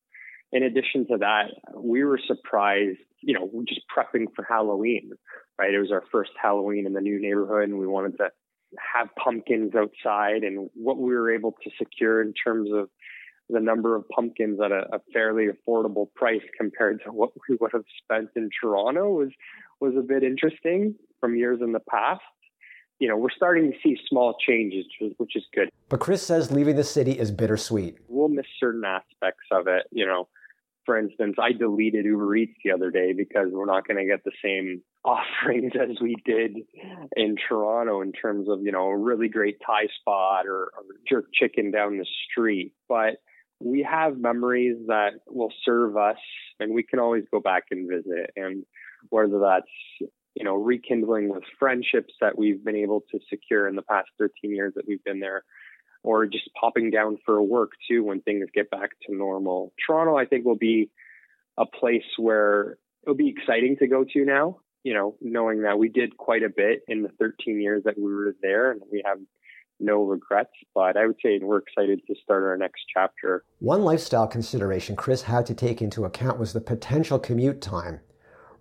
In 0.53 0.63
addition 0.63 1.07
to 1.09 1.19
that, 1.19 1.47
we 1.77 2.05
were 2.05 2.21
surprised, 2.25 3.01
you 3.21 3.35
know, 3.35 3.51
we're 3.53 3.65
just 3.65 3.81
prepping 3.95 4.27
for 4.37 4.45
Halloween, 4.49 5.11
right? 5.59 5.75
It 5.75 5.81
was 5.81 5.91
our 5.91 6.05
first 6.13 6.31
Halloween 6.41 6.87
in 6.87 6.93
the 6.93 7.01
new 7.01 7.21
neighborhood, 7.21 7.69
and 7.69 7.79
we 7.79 7.89
wanted 7.89 8.17
to 8.19 8.31
have 8.95 9.09
pumpkins 9.23 9.73
outside, 9.75 10.45
and 10.45 10.71
what 10.75 10.97
we 10.97 11.15
were 11.15 11.35
able 11.35 11.53
to 11.65 11.71
secure 11.79 12.23
in 12.23 12.33
terms 12.33 12.71
of 12.73 12.89
the 13.51 13.61
number 13.61 13.95
of 13.95 14.09
pumpkins 14.09 14.59
at 14.65 14.73
a, 14.73 14.87
a, 14.95 15.01
fairly 15.13 15.49
affordable 15.49 16.07
price 16.15 16.43
compared 16.59 17.03
to 17.05 17.13
what 17.13 17.31
we 17.49 17.57
would 17.61 17.73
have 17.73 17.85
spent 18.03 18.31
in 18.37 18.49
Toronto 18.61 19.11
was 19.11 19.29
was 19.81 19.95
a 19.99 20.03
bit 20.03 20.23
interesting 20.23 20.95
from 21.21 21.37
years 21.37 21.61
in 21.63 21.73
the 21.73 21.81
past. 21.81 22.23
You 23.01 23.09
know, 23.09 23.17
we're 23.17 23.31
starting 23.31 23.73
to 23.73 23.79
see 23.83 23.97
small 24.09 24.37
changes, 24.47 24.87
which 25.17 25.35
is 25.35 25.45
good. 25.55 25.69
But 25.89 26.01
Chris 26.01 26.25
says 26.25 26.51
leaving 26.51 26.77
the 26.77 26.85
city 26.85 27.13
is 27.13 27.31
bittersweet. 27.31 27.99
We'll 28.09 28.29
miss 28.29 28.47
certain 28.61 28.85
aspects 28.85 29.45
of 29.51 29.67
it. 29.67 29.87
You 29.91 30.07
know, 30.07 30.29
for 30.85 30.99
instance, 30.99 31.37
I 31.41 31.53
deleted 31.53 32.05
Uber 32.05 32.37
Eats 32.37 32.59
the 32.65 32.73
other 32.73 32.91
day 32.91 33.13
because 33.13 33.49
we're 33.51 33.67
not 33.67 33.87
going 33.87 33.97
to 33.97 34.05
get 34.05 34.25
the 34.25 34.33
same 34.43 34.83
offerings 35.05 35.73
as 35.81 36.01
we 36.01 36.17
did 36.25 36.57
in 37.17 37.37
Toronto 37.49 38.01
in 38.01 38.13
terms 38.13 38.49
of, 38.49 38.61
you 38.63 38.73
know, 38.73 38.89
a 38.89 38.97
really 38.97 39.29
great 39.29 39.59
Thai 39.65 39.89
spot 40.01 40.47
or, 40.47 40.73
or 40.77 40.85
jerk 41.09 41.27
chicken 41.33 41.71
down 41.71 41.99
the 41.99 42.07
street. 42.31 42.73
But 42.89 43.17
we 43.61 43.87
have 43.89 44.19
memories 44.19 44.77
that 44.89 45.13
will 45.27 45.53
serve 45.65 45.97
us 45.97 46.19
and 46.61 46.75
we 46.75 46.83
can 46.83 46.99
always 46.99 47.25
go 47.31 47.41
back 47.41 47.65
and 47.71 47.89
visit. 47.89 48.31
And 48.37 48.65
whether 49.11 49.39
that's 49.39 50.11
you 50.35 50.45
know, 50.45 50.55
rekindling 50.55 51.29
with 51.29 51.45
friendships 51.59 52.13
that 52.21 52.37
we've 52.37 52.65
been 52.65 52.77
able 52.77 53.03
to 53.13 53.21
secure 53.31 53.69
in 53.69 53.77
the 53.77 53.83
past 53.83 54.09
13 54.19 54.55
years 54.55 54.73
that 54.75 54.85
we've 54.87 55.03
been 55.05 55.21
there, 55.21 55.45
or 56.03 56.27
just 56.27 56.51
popping 56.61 56.91
down 56.91 57.17
for 57.25 57.41
work 57.41 57.71
too 57.89 58.05
when 58.05 58.21
things 58.21 58.47
get 58.53 58.71
back 58.71 58.91
to 59.07 59.15
normal. 59.15 59.73
Toronto, 59.87 60.17
I 60.17 60.27
think, 60.27 60.45
will 60.45 60.57
be 60.57 60.91
a 61.57 61.65
place 61.65 62.05
where 62.19 62.79
it'll 63.05 63.15
be 63.15 63.29
exciting 63.29 63.77
to 63.79 63.87
go 63.87 64.05
to 64.13 64.25
now, 64.25 64.59
you 64.83 64.93
know, 64.93 65.17
knowing 65.21 65.63
that 65.63 65.79
we 65.79 65.89
did 65.89 66.17
quite 66.17 66.43
a 66.43 66.49
bit 66.49 66.83
in 66.89 67.03
the 67.03 67.11
13 67.21 67.61
years 67.61 67.85
that 67.85 67.97
we 67.97 68.13
were 68.13 68.35
there 68.43 68.73
and 68.73 68.81
we 68.91 69.03
have 69.07 69.19
no 69.79 70.03
regrets. 70.03 70.51
But 70.75 70.97
I 70.97 71.07
would 71.07 71.17
say 71.25 71.39
we're 71.41 71.59
excited 71.59 72.01
to 72.09 72.15
start 72.23 72.43
our 72.43 72.57
next 72.57 72.83
chapter. 72.93 73.45
One 73.61 73.83
lifestyle 73.83 74.27
consideration 74.27 74.97
Chris 74.97 75.23
had 75.23 75.47
to 75.47 75.55
take 75.55 75.81
into 75.81 76.05
account 76.05 76.41
was 76.41 76.53
the 76.53 76.61
potential 76.61 77.21
commute 77.21 77.61
time. 77.61 78.01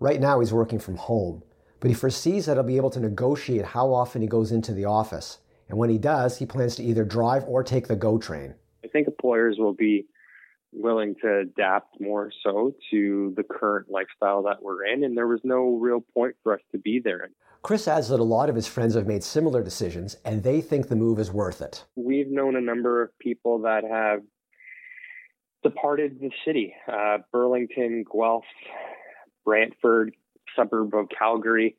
Right 0.04 0.20
now, 0.20 0.42
he's 0.42 0.52
working 0.52 0.80
from 0.80 0.98
home, 0.98 1.44
but 1.80 1.90
he 1.90 1.96
foresees 1.96 2.48
that 2.48 2.58
he'll 2.58 2.64
be 2.64 2.76
able 2.76 2.90
to 2.90 3.00
negotiate 3.00 3.64
how 3.64 3.94
often 3.94 4.22
he 4.22 4.28
goes 4.28 4.52
into 4.52 4.74
the 4.74 4.84
office. 4.84 5.38
And 5.70 5.78
when 5.78 5.90
he 5.90 5.98
does, 5.98 6.40
he 6.40 6.46
plans 6.46 6.76
to 6.76 6.84
either 6.84 7.06
drive 7.06 7.46
or 7.46 7.64
take 7.64 7.88
the 7.88 7.96
GO 7.96 8.18
train. 8.18 8.56
I 8.84 8.90
think 8.90 9.08
employers 9.08 9.56
will 9.58 9.74
be 9.74 10.06
willing 10.74 11.16
to 11.22 11.40
adapt 11.44 12.02
more 12.02 12.34
so 12.44 12.76
to 12.92 13.34
the 13.38 13.44
current 13.44 13.90
lifestyle 13.90 14.44
that 14.44 14.62
we're 14.62 14.86
in, 14.88 15.06
and 15.06 15.16
there 15.16 15.26
was 15.26 15.40
no 15.46 15.78
real 15.78 16.02
point 16.14 16.36
for 16.44 16.54
us 16.54 16.62
to 16.74 16.78
be 16.78 17.00
there. 17.02 17.30
Chris 17.62 17.88
adds 17.88 18.10
that 18.10 18.20
a 18.20 18.24
lot 18.24 18.50
of 18.50 18.58
his 18.58 18.68
friends 18.68 18.96
have 18.96 19.08
made 19.08 19.24
similar 19.24 19.64
decisions, 19.64 20.18
and 20.26 20.44
they 20.44 20.60
think 20.60 20.90
the 20.90 20.98
move 20.98 21.18
is 21.18 21.32
worth 21.32 21.62
it. 21.62 21.86
We've 21.96 22.30
known 22.30 22.58
a 22.58 22.62
number 22.62 23.02
of 23.02 23.18
people 23.20 23.62
that 23.62 23.86
have 23.90 24.20
departed 25.64 26.20
the 26.20 26.30
city 26.46 26.74
uh, 26.92 27.20
Burlington, 27.32 28.04
Guelph, 28.12 28.44
Brantford, 29.46 30.16
suburb 30.56 30.94
of 30.96 31.08
Calgary. 31.18 31.76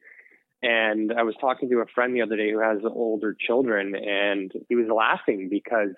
And 0.62 1.12
I 1.12 1.22
was 1.24 1.34
talking 1.40 1.68
to 1.70 1.78
a 1.80 1.86
friend 1.94 2.14
the 2.14 2.22
other 2.22 2.36
day 2.36 2.50
who 2.50 2.60
has 2.60 2.78
older 2.84 3.36
children, 3.38 3.94
and 3.94 4.50
he 4.68 4.76
was 4.76 4.86
laughing 4.88 5.48
because 5.50 5.90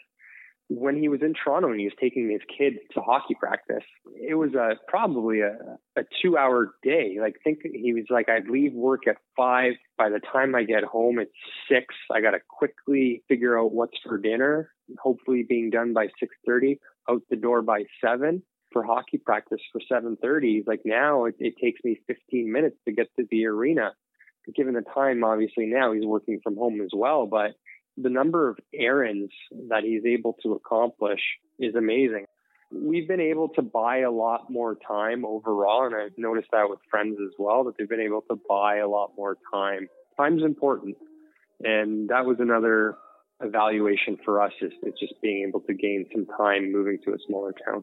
when 0.68 1.00
he 1.00 1.08
was 1.08 1.20
in 1.22 1.34
Toronto 1.34 1.70
and 1.70 1.78
he 1.78 1.86
was 1.86 1.94
taking 2.00 2.28
his 2.28 2.40
kid 2.58 2.74
to 2.92 3.00
hockey 3.00 3.36
practice, 3.38 3.84
it 4.16 4.34
was 4.34 4.54
a 4.54 4.74
probably 4.88 5.40
a, 5.40 5.56
a 5.96 6.02
two 6.20 6.36
hour 6.36 6.74
day. 6.82 7.18
Like 7.20 7.36
think 7.44 7.60
he 7.62 7.92
was 7.92 8.06
like, 8.10 8.28
I'd 8.28 8.48
leave 8.48 8.72
work 8.72 9.06
at 9.06 9.18
five. 9.36 9.74
By 9.96 10.08
the 10.08 10.20
time 10.32 10.54
I 10.54 10.64
get 10.64 10.82
home, 10.82 11.20
it's 11.20 11.30
six. 11.70 11.94
I 12.12 12.20
got 12.20 12.32
to 12.32 12.40
quickly 12.48 13.22
figure 13.28 13.58
out 13.58 13.72
what's 13.72 13.98
for 14.02 14.18
dinner. 14.18 14.72
Hopefully 14.98 15.44
being 15.48 15.70
done 15.70 15.92
by 15.92 16.06
630 16.18 16.80
out 17.08 17.22
the 17.30 17.36
door 17.36 17.62
by 17.62 17.84
seven 18.04 18.42
for 18.76 18.84
hockey 18.84 19.16
practice 19.16 19.60
for 19.72 19.80
730. 19.80 20.64
Like 20.66 20.82
now 20.84 21.24
it, 21.24 21.36
it 21.38 21.54
takes 21.58 21.80
me 21.82 21.98
15 22.06 22.52
minutes 22.52 22.76
to 22.84 22.92
get 22.92 23.06
to 23.16 23.24
the 23.30 23.46
arena. 23.46 23.92
Given 24.54 24.74
the 24.74 24.82
time, 24.82 25.24
obviously 25.24 25.64
now 25.64 25.94
he's 25.94 26.04
working 26.04 26.40
from 26.44 26.56
home 26.56 26.82
as 26.82 26.90
well, 26.92 27.26
but 27.26 27.52
the 27.96 28.10
number 28.10 28.50
of 28.50 28.58
errands 28.74 29.32
that 29.70 29.82
he's 29.82 30.04
able 30.04 30.36
to 30.42 30.52
accomplish 30.52 31.22
is 31.58 31.74
amazing. 31.74 32.26
We've 32.70 33.08
been 33.08 33.20
able 33.20 33.48
to 33.50 33.62
buy 33.62 34.00
a 34.00 34.10
lot 34.10 34.50
more 34.50 34.76
time 34.86 35.24
overall, 35.24 35.86
and 35.86 35.94
I've 35.94 36.18
noticed 36.18 36.48
that 36.52 36.68
with 36.68 36.80
friends 36.90 37.16
as 37.24 37.32
well, 37.38 37.64
that 37.64 37.78
they've 37.78 37.88
been 37.88 38.00
able 38.00 38.24
to 38.30 38.38
buy 38.46 38.76
a 38.76 38.88
lot 38.88 39.12
more 39.16 39.38
time. 39.50 39.88
Time's 40.18 40.42
important. 40.42 40.98
And 41.64 42.10
that 42.10 42.26
was 42.26 42.36
another 42.40 42.98
evaluation 43.40 44.18
for 44.22 44.42
us 44.42 44.52
is, 44.60 44.72
is 44.82 44.92
just 45.00 45.14
being 45.22 45.46
able 45.48 45.60
to 45.60 45.72
gain 45.72 46.04
some 46.12 46.26
time 46.26 46.70
moving 46.70 46.98
to 47.06 47.12
a 47.12 47.16
smaller 47.26 47.54
town. 47.64 47.82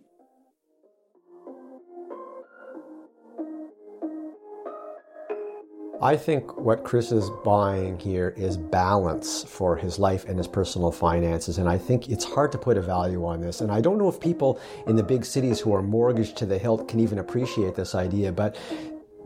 I 6.04 6.18
think 6.18 6.58
what 6.58 6.84
Chris 6.84 7.14
is 7.14 7.30
buying 7.46 7.98
here 7.98 8.34
is 8.36 8.58
balance 8.58 9.46
for 9.46 9.78
his 9.78 9.98
life 9.98 10.26
and 10.26 10.38
his 10.38 10.50
personal 10.50 10.92
finances. 10.92 11.60
And 11.60 11.70
I 11.70 11.78
think 11.78 12.10
it's 12.10 12.26
hard 12.26 12.52
to 12.52 12.58
put 12.58 12.78
a 12.78 12.82
value 12.82 13.26
on 13.26 13.40
this. 13.40 13.62
And 13.62 13.72
I 13.72 13.80
don't 13.80 13.98
know 13.98 14.10
if 14.10 14.20
people 14.20 14.60
in 14.86 14.98
the 14.98 15.02
big 15.02 15.24
cities 15.24 15.62
who 15.62 15.74
are 15.74 15.82
mortgaged 15.82 16.36
to 16.40 16.46
the 16.46 16.58
hilt 16.58 16.90
can 16.90 17.00
even 17.00 17.20
appreciate 17.20 17.76
this 17.76 17.96
idea. 17.96 18.34
But 18.34 18.58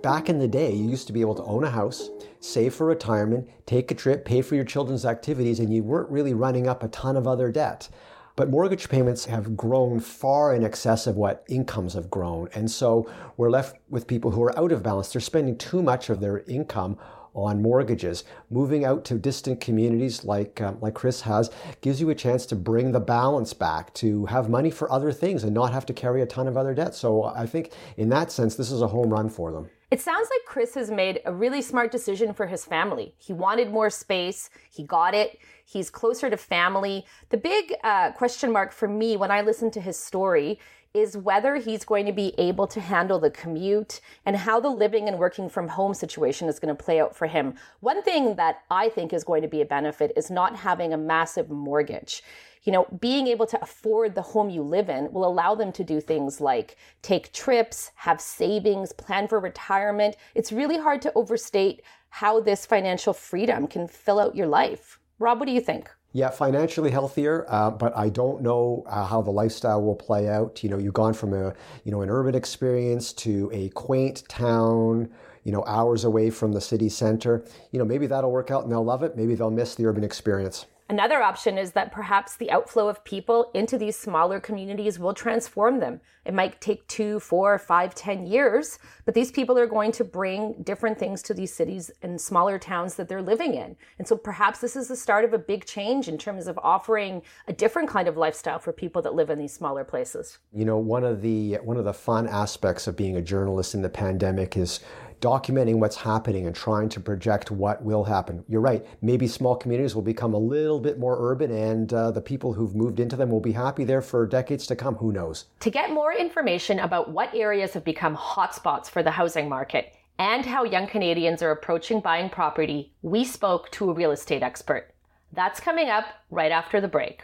back 0.03 0.29
in 0.29 0.37
the 0.37 0.47
day, 0.47 0.71
you 0.71 0.87
used 0.87 1.07
to 1.07 1.13
be 1.13 1.21
able 1.21 1.33
to 1.33 1.43
own 1.45 1.63
a 1.63 1.71
house, 1.71 2.11
save 2.41 2.75
for 2.75 2.85
retirement, 2.85 3.49
take 3.65 3.89
a 3.89 3.95
trip, 3.95 4.23
pay 4.23 4.43
for 4.43 4.53
your 4.53 4.63
children's 4.63 5.03
activities, 5.03 5.59
and 5.59 5.73
you 5.73 5.81
weren't 5.81 6.11
really 6.11 6.35
running 6.35 6.67
up 6.67 6.83
a 6.83 6.89
ton 6.89 7.17
of 7.17 7.25
other 7.25 7.51
debt. 7.51 7.89
But 8.37 8.51
mortgage 8.51 8.87
payments 8.87 9.25
have 9.25 9.57
grown 9.57 9.99
far 9.99 10.53
in 10.53 10.63
excess 10.63 11.07
of 11.07 11.15
what 11.15 11.43
incomes 11.49 11.95
have 11.95 12.11
grown. 12.11 12.49
And 12.53 12.69
so 12.69 13.09
we're 13.35 13.49
left 13.49 13.77
with 13.89 14.05
people 14.05 14.29
who 14.29 14.43
are 14.43 14.57
out 14.57 14.71
of 14.71 14.83
balance. 14.83 15.11
They're 15.11 15.19
spending 15.19 15.57
too 15.57 15.81
much 15.81 16.11
of 16.11 16.19
their 16.19 16.41
income 16.41 16.99
on 17.33 17.63
mortgages. 17.63 18.25
Moving 18.51 18.85
out 18.85 19.03
to 19.05 19.15
distant 19.15 19.59
communities 19.59 20.23
like 20.23 20.61
um, 20.61 20.77
like 20.81 20.93
Chris 20.93 21.21
has 21.21 21.49
gives 21.81 21.99
you 21.99 22.11
a 22.11 22.15
chance 22.15 22.45
to 22.47 22.55
bring 22.55 22.91
the 22.91 22.99
balance 22.99 23.53
back, 23.53 23.91
to 23.95 24.27
have 24.27 24.51
money 24.51 24.69
for 24.69 24.91
other 24.91 25.11
things 25.11 25.43
and 25.43 25.51
not 25.51 25.73
have 25.73 25.87
to 25.87 25.93
carry 25.93 26.21
a 26.21 26.27
ton 26.27 26.47
of 26.47 26.57
other 26.57 26.75
debt. 26.75 26.93
So 26.93 27.23
I 27.23 27.47
think 27.47 27.71
in 27.97 28.09
that 28.09 28.31
sense, 28.31 28.55
this 28.55 28.69
is 28.71 28.83
a 28.83 28.87
home 28.87 29.09
run 29.09 29.29
for 29.29 29.51
them. 29.51 29.67
It 29.89 30.01
sounds 30.01 30.27
like 30.29 30.41
Chris 30.45 30.75
has 30.75 30.91
made 30.91 31.21
a 31.25 31.33
really 31.33 31.61
smart 31.61 31.91
decision 31.91 32.33
for 32.33 32.45
his 32.45 32.65
family. 32.65 33.15
He 33.17 33.31
wanted 33.31 33.71
more 33.71 33.89
space, 33.89 34.49
he 34.69 34.83
got 34.83 35.13
it, 35.13 35.39
he's 35.67 35.89
closer 35.89 36.29
to 36.29 36.37
family. 36.37 37.05
The 37.29 37.37
big 37.37 37.75
uh, 37.83 38.11
question 38.11 38.51
mark 38.51 38.71
for 38.71 38.87
me 38.87 39.17
when 39.17 39.31
I 39.31 39.41
listen 39.41 39.69
to 39.71 39.81
his 39.81 39.99
story 39.99 40.59
is 40.93 41.17
whether 41.17 41.57
he's 41.57 41.83
going 41.83 42.05
to 42.05 42.13
be 42.13 42.33
able 42.37 42.65
to 42.65 42.79
handle 42.79 43.19
the 43.19 43.29
commute 43.29 43.99
and 44.25 44.35
how 44.35 44.59
the 44.59 44.69
living 44.69 45.07
and 45.07 45.19
working 45.19 45.49
from 45.49 45.67
home 45.67 45.93
situation 45.93 46.47
is 46.47 46.59
going 46.59 46.75
to 46.75 46.83
play 46.83 46.99
out 46.99 47.15
for 47.15 47.27
him. 47.27 47.53
One 47.81 48.01
thing 48.01 48.35
that 48.37 48.63
I 48.71 48.89
think 48.89 49.13
is 49.13 49.23
going 49.23 49.41
to 49.41 49.47
be 49.47 49.61
a 49.61 49.65
benefit 49.65 50.13
is 50.15 50.31
not 50.31 50.55
having 50.55 50.93
a 50.93 50.97
massive 50.97 51.49
mortgage 51.49 52.23
you 52.67 52.73
know, 52.73 52.85
being 52.99 53.27
able 53.27 53.45
to 53.45 53.61
afford 53.61 54.13
the 54.13 54.21
home 54.21 54.49
you 54.49 54.61
live 54.61 54.89
in 54.89 55.09
will 55.13 55.25
allow 55.25 55.55
them 55.55 55.71
to 55.71 55.85
do 55.85 56.01
things 56.01 56.41
like 56.41 56.75
take 57.01 57.31
trips, 57.31 57.91
have 57.95 58.19
savings, 58.19 58.91
plan 58.91 59.25
for 59.29 59.39
retirement. 59.39 60.17
It's 60.35 60.51
really 60.51 60.77
hard 60.77 61.01
to 61.03 61.13
overstate 61.13 61.81
how 62.09 62.41
this 62.41 62.65
financial 62.65 63.13
freedom 63.13 63.67
can 63.67 63.87
fill 63.87 64.19
out 64.19 64.35
your 64.35 64.47
life. 64.47 64.96
Rob, 65.19 65.39
what 65.39 65.47
do 65.47 65.51
you 65.51 65.61
think? 65.61 65.89
Yeah, 66.13 66.29
financially 66.29 66.91
healthier, 66.91 67.45
uh, 67.49 67.71
but 67.71 67.95
I 67.95 68.09
don't 68.09 68.41
know 68.41 68.83
uh, 68.87 69.05
how 69.05 69.21
the 69.21 69.31
lifestyle 69.31 69.83
will 69.83 69.95
play 69.95 70.29
out. 70.29 70.63
You 70.63 70.69
know, 70.69 70.77
you've 70.77 70.93
gone 70.93 71.13
from 71.13 71.33
a 71.33 71.53
you 71.83 71.91
know 71.91 72.01
an 72.01 72.09
urban 72.09 72.35
experience 72.35 73.13
to 73.13 73.49
a 73.53 73.69
quaint 73.69 74.23
town, 74.29 75.09
you 75.43 75.51
know, 75.51 75.63
hours 75.65 76.03
away 76.03 76.29
from 76.29 76.53
the 76.53 76.61
city 76.61 76.89
center. 76.89 77.43
You 77.71 77.79
know, 77.79 77.85
maybe 77.85 78.07
that'll 78.07 78.31
work 78.31 78.51
out 78.51 78.63
and 78.63 78.71
they'll 78.71 78.85
love 78.85 79.03
it. 79.03 79.17
Maybe 79.17 79.35
they'll 79.35 79.51
miss 79.51 79.75
the 79.75 79.85
urban 79.85 80.03
experience. 80.03 80.65
Another 80.89 81.21
option 81.21 81.57
is 81.57 81.73
that 81.73 81.91
perhaps 81.91 82.37
the 82.37 82.49
outflow 82.49 82.87
of 82.87 83.03
people 83.03 83.51
into 83.53 83.77
these 83.77 83.97
smaller 83.97 84.39
communities 84.39 84.97
will 84.97 85.13
transform 85.13 85.81
them. 85.81 85.99
It 86.23 86.33
might 86.33 86.61
take 86.61 86.87
two, 86.87 87.19
four, 87.19 87.59
five, 87.59 87.93
ten 87.93 88.25
years, 88.25 88.79
but 89.03 89.13
these 89.13 89.29
people 89.29 89.57
are 89.59 89.67
going 89.67 89.91
to 89.93 90.05
bring 90.05 90.55
different 90.63 90.97
things 90.97 91.21
to 91.23 91.33
these 91.33 91.53
cities 91.53 91.91
and 92.01 92.19
smaller 92.19 92.57
towns 92.57 92.95
that 92.95 93.09
they're 93.09 93.21
living 93.21 93.53
in. 93.53 93.75
And 93.99 94.07
so 94.07 94.15
perhaps 94.15 94.59
this 94.59 94.77
is 94.77 94.87
the 94.87 94.95
start 94.95 95.25
of 95.25 95.33
a 95.33 95.37
big 95.37 95.65
change 95.65 96.07
in 96.07 96.17
terms 96.17 96.47
of 96.47 96.57
offering 96.63 97.21
a 97.49 97.53
different 97.53 97.89
kind 97.89 98.07
of 98.07 98.15
lifestyle 98.15 98.59
for 98.59 98.71
people 98.71 99.01
that 99.01 99.13
live 99.13 99.29
in 99.29 99.39
these 99.39 99.53
smaller 99.53 99.83
places. 99.83 100.37
You 100.53 100.63
know, 100.63 100.77
one 100.77 101.03
of 101.03 101.21
the 101.21 101.55
one 101.63 101.77
of 101.77 101.85
the 101.85 101.93
fun 101.93 102.27
aspects 102.27 102.87
of 102.87 102.95
being 102.95 103.17
a 103.17 103.21
journalist 103.21 103.73
in 103.73 103.81
the 103.81 103.89
pandemic 103.89 104.55
is 104.55 104.79
documenting 105.21 105.75
what's 105.75 105.95
happening 105.95 106.45
and 106.45 106.55
trying 106.55 106.89
to 106.89 106.99
project 106.99 107.51
what 107.51 107.83
will 107.83 108.03
happen. 108.03 108.43
You're 108.47 108.61
right. 108.61 108.85
Maybe 109.01 109.27
small 109.27 109.55
communities 109.55 109.95
will 109.95 110.01
become 110.01 110.33
a 110.33 110.37
little 110.37 110.79
bit 110.79 110.99
more 110.99 111.17
urban 111.19 111.51
and 111.51 111.91
uh, 111.93 112.11
the 112.11 112.21
people 112.21 112.53
who've 112.53 112.75
moved 112.75 112.99
into 112.99 113.15
them 113.15 113.29
will 113.29 113.39
be 113.39 113.51
happy 113.51 113.83
there 113.83 114.01
for 114.01 114.25
decades 114.25 114.67
to 114.67 114.75
come. 114.75 114.95
Who 114.95 115.11
knows? 115.11 115.45
To 115.61 115.69
get 115.69 115.91
more 115.91 116.13
information 116.13 116.79
about 116.79 117.11
what 117.11 117.33
areas 117.33 117.73
have 117.73 117.83
become 117.83 118.15
hotspots 118.15 118.87
for 118.87 119.03
the 119.03 119.11
housing 119.11 119.49
market 119.49 119.93
and 120.19 120.45
how 120.45 120.63
young 120.63 120.87
Canadians 120.87 121.41
are 121.41 121.51
approaching 121.51 121.99
buying 121.99 122.29
property, 122.29 122.93
we 123.01 123.23
spoke 123.23 123.71
to 123.71 123.89
a 123.89 123.93
real 123.93 124.11
estate 124.11 124.43
expert. 124.43 124.93
That's 125.33 125.59
coming 125.59 125.89
up 125.89 126.05
right 126.29 126.51
after 126.51 126.81
the 126.81 126.87
break. 126.87 127.21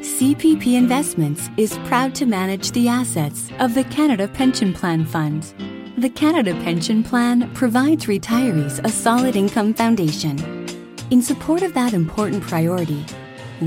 CPP 0.00 0.74
Investments 0.74 1.48
is 1.56 1.78
proud 1.84 2.14
to 2.14 2.26
manage 2.26 2.72
the 2.72 2.88
assets 2.88 3.50
of 3.58 3.74
the 3.74 3.84
Canada 3.84 4.28
Pension 4.28 4.72
Plan 4.72 5.04
Fund. 5.04 5.54
The 6.00 6.08
Canada 6.08 6.54
Pension 6.64 7.02
Plan 7.02 7.52
provides 7.52 8.06
retirees 8.06 8.82
a 8.82 8.88
solid 8.88 9.36
income 9.36 9.74
foundation. 9.74 10.38
In 11.10 11.20
support 11.20 11.60
of 11.60 11.74
that 11.74 11.92
important 11.92 12.42
priority, 12.42 13.04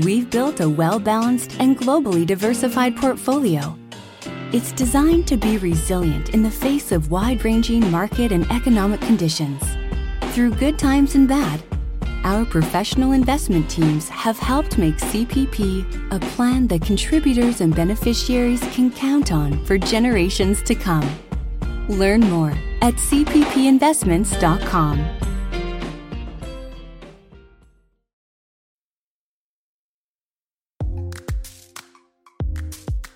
we've 0.02 0.28
built 0.30 0.58
a 0.58 0.68
well 0.68 0.98
balanced 0.98 1.54
and 1.60 1.78
globally 1.78 2.26
diversified 2.26 2.96
portfolio. 2.96 3.78
It's 4.50 4.72
designed 4.72 5.28
to 5.28 5.36
be 5.36 5.58
resilient 5.58 6.30
in 6.30 6.42
the 6.42 6.50
face 6.50 6.90
of 6.90 7.12
wide 7.12 7.44
ranging 7.44 7.88
market 7.88 8.32
and 8.32 8.50
economic 8.50 9.00
conditions. 9.02 9.62
Through 10.32 10.56
good 10.56 10.76
times 10.76 11.14
and 11.14 11.28
bad, 11.28 11.62
our 12.24 12.44
professional 12.44 13.12
investment 13.12 13.70
teams 13.70 14.08
have 14.08 14.40
helped 14.40 14.76
make 14.76 14.96
CPP 14.96 16.10
a 16.10 16.18
plan 16.34 16.66
that 16.66 16.82
contributors 16.82 17.60
and 17.60 17.72
beneficiaries 17.72 18.60
can 18.72 18.90
count 18.90 19.30
on 19.30 19.64
for 19.66 19.78
generations 19.78 20.64
to 20.64 20.74
come. 20.74 21.08
Learn 21.88 22.20
more 22.20 22.52
at 22.80 22.94
cppinvestments.com. 22.94 25.04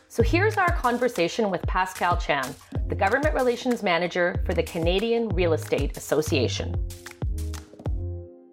So 0.08 0.24
here's 0.24 0.56
our 0.56 0.72
conversation 0.72 1.48
with 1.48 1.62
Pascal 1.62 2.16
Chan, 2.16 2.52
the 2.88 2.96
Government 2.96 3.36
Relations 3.36 3.84
Manager 3.84 4.42
for 4.44 4.52
the 4.52 4.64
Canadian 4.64 5.28
Real 5.28 5.52
Estate 5.52 5.96
Association. 5.96 6.74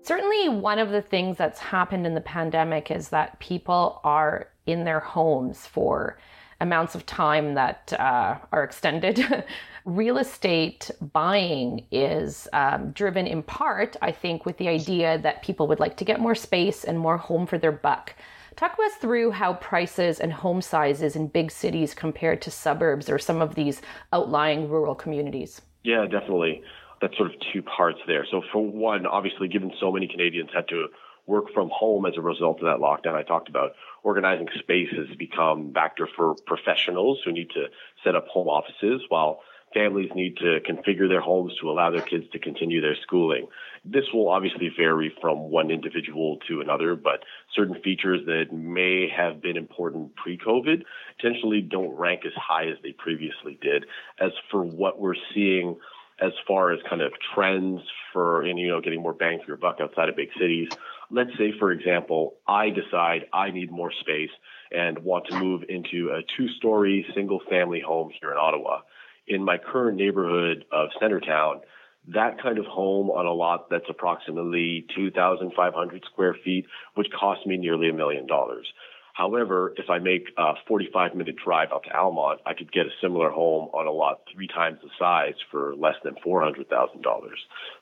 Certainly, 0.04 0.50
one 0.50 0.78
of 0.78 0.92
the 0.92 1.02
things 1.02 1.38
that's 1.38 1.58
happened 1.58 2.06
in 2.06 2.14
the 2.14 2.22
pandemic 2.22 2.92
is 2.92 3.10
that 3.10 3.40
people 3.40 4.00
are 4.04 4.50
in 4.68 4.84
their 4.84 5.00
homes 5.00 5.66
for 5.66 6.20
amounts 6.62 6.94
of 6.94 7.08
time 7.08 7.56
that 7.56 7.92
uh, 8.00 8.38
are 8.52 8.64
extended. 8.64 9.44
Real 9.86 10.18
estate 10.18 10.90
buying 11.14 11.86
is 11.92 12.48
um, 12.54 12.90
driven 12.90 13.28
in 13.28 13.44
part, 13.44 13.96
I 14.02 14.12
think, 14.12 14.44
with 14.44 14.58
the 14.58 14.68
idea 14.68 15.20
that 15.20 15.44
people 15.44 15.68
would 15.68 15.80
like 15.80 15.96
to 15.98 16.06
get 16.06 16.20
more 16.20 16.34
space 16.34 16.84
and 16.84 16.98
more 16.98 17.18
home 17.18 17.46
for 17.46 17.60
their 17.60 17.72
buck. 17.72 18.16
Talk 18.56 18.80
us 18.84 18.94
through 18.96 19.30
how 19.30 19.54
prices 19.54 20.20
and 20.20 20.34
home 20.34 20.64
sizes 20.64 21.16
in 21.16 21.28
big 21.28 21.52
cities 21.52 21.94
compared 21.94 22.42
to 22.42 22.52
suburbs 22.52 23.12
or 23.12 23.20
some 23.20 23.44
of 23.44 23.54
these 23.54 23.84
outlying 24.12 24.70
rural 24.70 24.96
communities. 24.96 25.62
Yeah, 25.84 26.08
definitely. 26.08 26.64
That's 27.00 27.16
sort 27.16 27.32
of 27.32 27.40
two 27.54 27.62
parts 27.62 28.00
there. 28.08 28.26
So, 28.32 28.42
for 28.52 28.66
one, 28.66 29.06
obviously, 29.06 29.48
given 29.48 29.72
so 29.80 29.92
many 29.92 30.08
Canadians 30.08 30.50
had 30.52 30.68
to 30.70 30.88
work 31.28 31.54
from 31.54 31.70
home 31.72 32.08
as 32.08 32.14
a 32.18 32.22
result 32.22 32.60
of 32.60 32.66
that 32.66 32.80
lockdown, 32.80 33.14
I 33.14 33.22
talked 33.22 33.50
about 33.50 33.74
organizing 34.04 34.48
space 34.58 34.90
has 34.96 35.16
become 35.18 35.74
factor 35.74 36.08
for 36.16 36.36
professionals 36.48 37.20
who 37.24 37.32
need 37.32 37.52
to 37.52 37.66
set 38.04 38.16
up 38.16 38.28
home 38.28 38.48
offices 38.48 39.02
while 39.10 39.42
families 39.74 40.10
need 40.16 40.38
to 40.38 40.60
configure 40.62 41.10
their 41.10 41.22
homes 41.22 41.54
to 41.60 41.70
allow 41.70 41.92
their 41.92 42.02
kids 42.02 42.26
to 42.32 42.40
continue 42.40 42.82
their 42.82 42.96
schooling. 43.04 43.48
This 43.84 44.06
will 44.14 44.30
obviously 44.30 44.72
vary 44.76 45.14
from 45.22 45.52
one 45.52 45.70
individual 45.70 46.40
to 46.48 46.62
another, 46.62 46.96
but 46.96 47.24
certain 47.54 47.76
features 47.84 48.22
that 48.26 48.54
may 48.54 49.08
have 49.16 49.42
been 49.42 49.58
important 49.58 50.16
pre-COVID 50.16 50.84
potentially 51.18 51.62
don't 51.62 51.96
rank 51.96 52.22
as 52.26 52.34
high 52.36 52.68
as 52.68 52.78
they 52.84 52.94
previously 52.94 53.60
did. 53.62 53.86
As 54.20 54.32
for 54.50 54.64
what 54.64 55.00
we're 55.00 55.16
seeing 55.34 55.78
as 56.22 56.32
far 56.48 56.72
as 56.72 56.80
kind 56.90 57.02
of 57.02 57.12
trends 57.34 57.82
for, 58.14 58.44
and, 58.44 58.58
you 58.58 58.70
know, 58.70 58.80
getting 58.80 59.02
more 59.02 59.14
bang 59.14 59.40
for 59.40 59.48
your 59.48 59.58
buck 59.58 59.80
outside 59.82 60.08
of 60.08 60.16
big 60.16 60.30
cities, 60.40 60.70
let's 61.12 61.32
say, 61.38 61.52
for 61.60 61.72
example, 61.72 62.36
I 62.48 62.70
decide 62.70 63.26
I 63.34 63.52
need 63.52 63.70
more 63.70 63.92
space 63.92 64.30
and 64.72 64.98
want 65.00 65.26
to 65.28 65.38
move 65.38 65.64
into 65.68 66.12
a 66.12 66.22
two-story 66.38 67.06
single 67.14 67.42
family 67.50 67.82
home 67.82 68.12
here 68.20 68.32
in 68.32 68.38
Ottawa 68.38 68.80
in 69.28 69.44
my 69.44 69.58
current 69.58 69.98
neighborhood 69.98 70.66
of 70.72 70.90
Centretown, 71.02 71.62
that 72.10 72.42
kind 72.42 72.58
of 72.58 72.66
home 72.66 73.10
on 73.10 73.26
a 73.26 73.34
lot 73.34 73.70
that's 73.70 73.90
approximately 73.90 74.86
2,500 74.96 76.06
square 76.06 76.36
feet 76.44 76.68
would 76.96 77.12
cost 77.12 77.46
me 77.48 77.58
nearly 77.58 77.90
a 77.90 77.94
million 77.94 78.28
dollars. 78.28 78.68
However, 79.14 79.74
if 79.78 79.90
I 79.90 80.00
make 80.00 80.28
a 80.38 80.56
45 80.68 81.16
minute 81.16 81.38
drive 81.38 81.72
out 81.72 81.86
to 81.86 81.96
Almonte, 81.96 82.42
I 82.46 82.54
could 82.54 82.70
get 82.70 82.86
a 82.86 82.90
similar 83.02 83.30
home 83.30 83.70
on 83.74 83.88
a 83.88 83.92
lot 83.92 84.24
three 84.32 84.48
times 84.48 84.80
the 84.84 84.90
size 85.00 85.36
for 85.50 85.74
less 85.76 85.96
than 86.04 86.16
$400,000. 86.16 86.66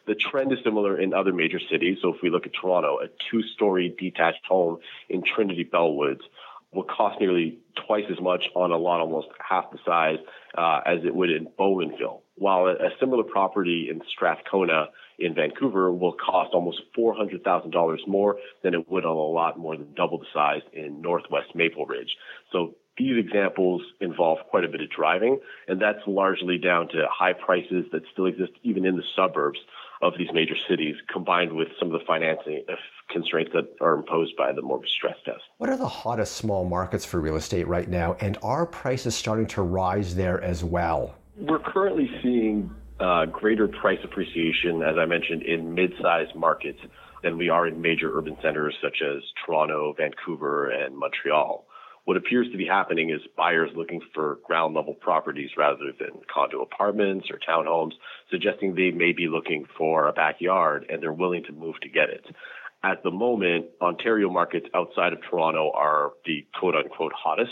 The 0.05 0.13
trend 0.13 0.53
is 0.53 0.59
similar 0.63 0.99
in 0.99 1.11
other 1.11 1.33
major 1.33 1.59
cities. 1.71 1.97
So 2.03 2.13
if 2.13 2.21
we 2.21 2.29
look 2.29 2.45
at 2.45 2.53
Toronto, 2.53 2.99
a 2.99 3.07
two 3.31 3.41
story 3.41 3.95
detached 3.97 4.45
home 4.45 4.77
in 5.09 5.23
Trinity 5.23 5.65
Bellwoods 5.65 6.21
will 6.71 6.83
cost 6.83 7.19
nearly 7.19 7.57
twice 7.87 8.05
as 8.11 8.21
much 8.21 8.45
on 8.55 8.71
a 8.71 8.77
lot 8.77 8.99
almost 8.99 9.29
half 9.39 9.71
the 9.71 9.79
size 9.83 10.19
uh, 10.57 10.81
as 10.85 10.99
it 11.05 11.15
would 11.15 11.29
in 11.29 11.47
Bowmanville. 11.59 12.21
While 12.35 12.65
a, 12.65 12.73
a 12.73 12.89
similar 12.99 13.23
property 13.23 13.87
in 13.89 14.01
Strathcona 14.15 14.87
in 15.19 15.35
Vancouver 15.35 15.91
will 15.91 16.13
cost 16.13 16.53
almost 16.53 16.81
$400,000 16.97 17.97
more 18.07 18.37
than 18.63 18.73
it 18.73 18.89
would 18.89 19.05
on 19.05 19.15
a 19.15 19.19
lot 19.19 19.57
more 19.57 19.77
than 19.77 19.93
double 19.95 20.19
the 20.19 20.25
size 20.33 20.61
in 20.73 21.01
Northwest 21.01 21.55
Maple 21.55 21.85
Ridge. 21.85 22.15
So 22.51 22.75
these 22.97 23.17
examples 23.17 23.81
involve 24.01 24.39
quite 24.49 24.63
a 24.63 24.67
bit 24.67 24.81
of 24.81 24.89
driving, 24.89 25.39
and 25.67 25.81
that's 25.81 25.99
largely 26.05 26.57
down 26.57 26.87
to 26.89 27.05
high 27.09 27.33
prices 27.33 27.85
that 27.91 28.01
still 28.11 28.27
exist 28.27 28.51
even 28.63 28.85
in 28.85 28.95
the 28.95 29.03
suburbs 29.15 29.59
of 30.03 30.13
these 30.17 30.27
major 30.33 30.55
cities, 30.69 30.95
combined 31.11 31.53
with 31.53 31.69
some 31.79 31.93
of 31.93 31.99
the 31.99 32.05
financing 32.05 32.63
constraints 33.09 33.51
that 33.53 33.73
are 33.79 33.93
imposed 33.93 34.35
by 34.35 34.51
the 34.51 34.61
mortgage 34.61 34.91
stress 34.91 35.15
test. 35.23 35.41
What 35.57 35.69
are 35.69 35.77
the 35.77 35.87
hottest 35.87 36.35
small 36.35 36.65
markets 36.65 37.05
for 37.05 37.19
real 37.19 37.37
estate 37.37 37.67
right 37.67 37.87
now, 37.87 38.15
and 38.19 38.37
are 38.43 38.65
prices 38.65 39.15
starting 39.15 39.47
to 39.47 39.61
rise 39.61 40.15
there 40.15 40.41
as 40.41 40.63
well? 40.63 41.15
We're 41.37 41.59
currently 41.59 42.09
seeing 42.21 42.69
uh, 42.99 43.25
greater 43.25 43.67
price 43.67 43.99
appreciation, 44.03 44.83
as 44.83 44.97
I 44.97 45.05
mentioned, 45.05 45.43
in 45.43 45.73
mid-sized 45.73 46.35
markets 46.35 46.79
than 47.23 47.37
we 47.37 47.49
are 47.49 47.65
in 47.67 47.81
major 47.81 48.15
urban 48.17 48.37
centers 48.41 48.75
such 48.81 48.97
as 49.01 49.23
Toronto, 49.45 49.93
Vancouver, 49.97 50.69
and 50.69 50.97
Montreal. 50.97 51.65
What 52.05 52.17
appears 52.17 52.51
to 52.51 52.57
be 52.57 52.65
happening 52.65 53.11
is 53.11 53.21
buyers 53.37 53.69
looking 53.75 54.01
for 54.13 54.39
ground 54.45 54.75
level 54.75 54.93
properties 54.93 55.51
rather 55.57 55.93
than 55.97 56.21
condo 56.33 56.61
apartments 56.61 57.27
or 57.31 57.39
townhomes, 57.39 57.93
suggesting 58.29 58.75
they 58.75 58.91
may 58.91 59.13
be 59.13 59.27
looking 59.29 59.65
for 59.77 60.07
a 60.07 60.13
backyard 60.13 60.85
and 60.89 61.01
they're 61.01 61.13
willing 61.13 61.43
to 61.45 61.53
move 61.53 61.79
to 61.81 61.89
get 61.89 62.09
it. 62.09 62.25
At 62.83 63.03
the 63.03 63.11
moment, 63.11 63.67
Ontario 63.81 64.29
markets 64.29 64.67
outside 64.75 65.13
of 65.13 65.19
Toronto 65.29 65.71
are 65.73 66.11
the 66.25 66.45
quote 66.59 66.75
unquote 66.75 67.13
hottest. 67.13 67.51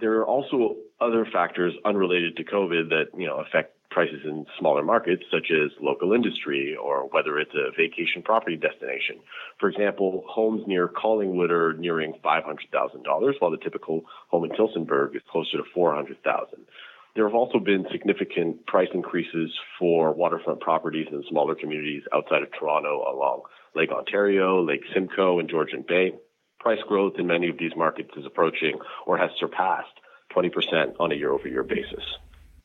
There 0.00 0.14
are 0.14 0.26
also 0.26 0.74
other 1.00 1.24
factors 1.32 1.72
unrelated 1.84 2.36
to 2.38 2.44
COVID 2.44 2.88
that, 2.88 3.16
you 3.16 3.28
know, 3.28 3.36
affect 3.36 3.73
prices 3.94 4.20
in 4.24 4.44
smaller 4.58 4.82
markets, 4.82 5.22
such 5.30 5.52
as 5.52 5.70
local 5.80 6.12
industry 6.12 6.76
or 6.76 7.08
whether 7.10 7.38
it's 7.38 7.54
a 7.54 7.70
vacation 7.76 8.22
property 8.22 8.56
destination. 8.56 9.20
For 9.60 9.68
example, 9.68 10.24
homes 10.28 10.64
near 10.66 10.88
Collingwood 10.88 11.52
are 11.52 11.74
nearing 11.74 12.12
$500,000, 12.24 13.34
while 13.38 13.50
the 13.52 13.56
typical 13.56 14.02
home 14.28 14.44
in 14.44 14.50
Tillsonburg 14.50 15.14
is 15.14 15.22
closer 15.30 15.58
to 15.58 15.64
400,000. 15.72 16.66
There 17.14 17.24
have 17.24 17.36
also 17.36 17.60
been 17.60 17.86
significant 17.92 18.66
price 18.66 18.88
increases 18.92 19.52
for 19.78 20.12
waterfront 20.12 20.60
properties 20.60 21.06
in 21.12 21.22
smaller 21.30 21.54
communities 21.54 22.02
outside 22.12 22.42
of 22.42 22.48
Toronto 22.58 23.04
along 23.08 23.42
Lake 23.76 23.92
Ontario, 23.92 24.60
Lake 24.60 24.82
Simcoe, 24.92 25.38
and 25.38 25.48
Georgian 25.48 25.84
Bay. 25.86 26.12
Price 26.58 26.80
growth 26.88 27.14
in 27.18 27.28
many 27.28 27.48
of 27.48 27.58
these 27.58 27.76
markets 27.76 28.10
is 28.16 28.26
approaching 28.26 28.80
or 29.06 29.16
has 29.18 29.30
surpassed 29.38 29.94
20% 30.34 30.94
on 30.98 31.12
a 31.12 31.14
year 31.14 31.32
over 31.32 31.46
year 31.46 31.62
basis. 31.62 32.02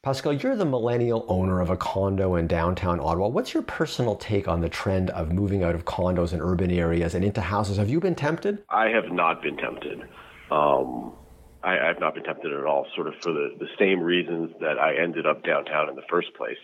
Pascal, 0.02 0.32
you're 0.32 0.56
the 0.56 0.64
millennial 0.64 1.26
owner 1.28 1.60
of 1.60 1.70
a 1.70 1.76
condo 1.76 2.36
in 2.36 2.48
downtown 2.48 3.02
Ottawa. 3.02 3.28
What's 3.28 3.54
your 3.54 3.64
personal 3.64 4.16
take 4.16 4.48
on 4.48 4.62
the 4.62 4.70
trend 4.70 5.10
of 5.10 5.34
moving 5.34 5.62
out 5.62 5.76
of 5.76 5.84
condos 5.84 6.32
in 6.32 6.40
urban 6.40 6.72
areas 6.72 7.16
and 7.16 7.26
into 7.26 7.42
houses? 7.42 7.76
Have 7.76 7.90
you 7.90 8.00
been 8.00 8.16
tempted? 8.16 8.64
I 8.70 8.88
have 8.92 9.12
not 9.12 9.42
been 9.42 9.58
tempted. 9.58 10.04
Um, 10.52 11.12
I, 11.64 11.74
have 11.86 12.00
not 12.00 12.14
been 12.14 12.24
tempted 12.24 12.54
at 12.54 12.64
all, 12.64 12.88
sort 12.96 13.08
of 13.08 13.16
for 13.22 13.34
the, 13.34 13.50
the 13.60 13.68
same 13.78 14.00
reasons 14.00 14.52
that 14.62 14.80
I 14.80 14.96
ended 14.96 15.26
up 15.26 15.44
downtown 15.44 15.90
in 15.90 15.98
the 15.98 16.08
first 16.10 16.34
place. 16.38 16.56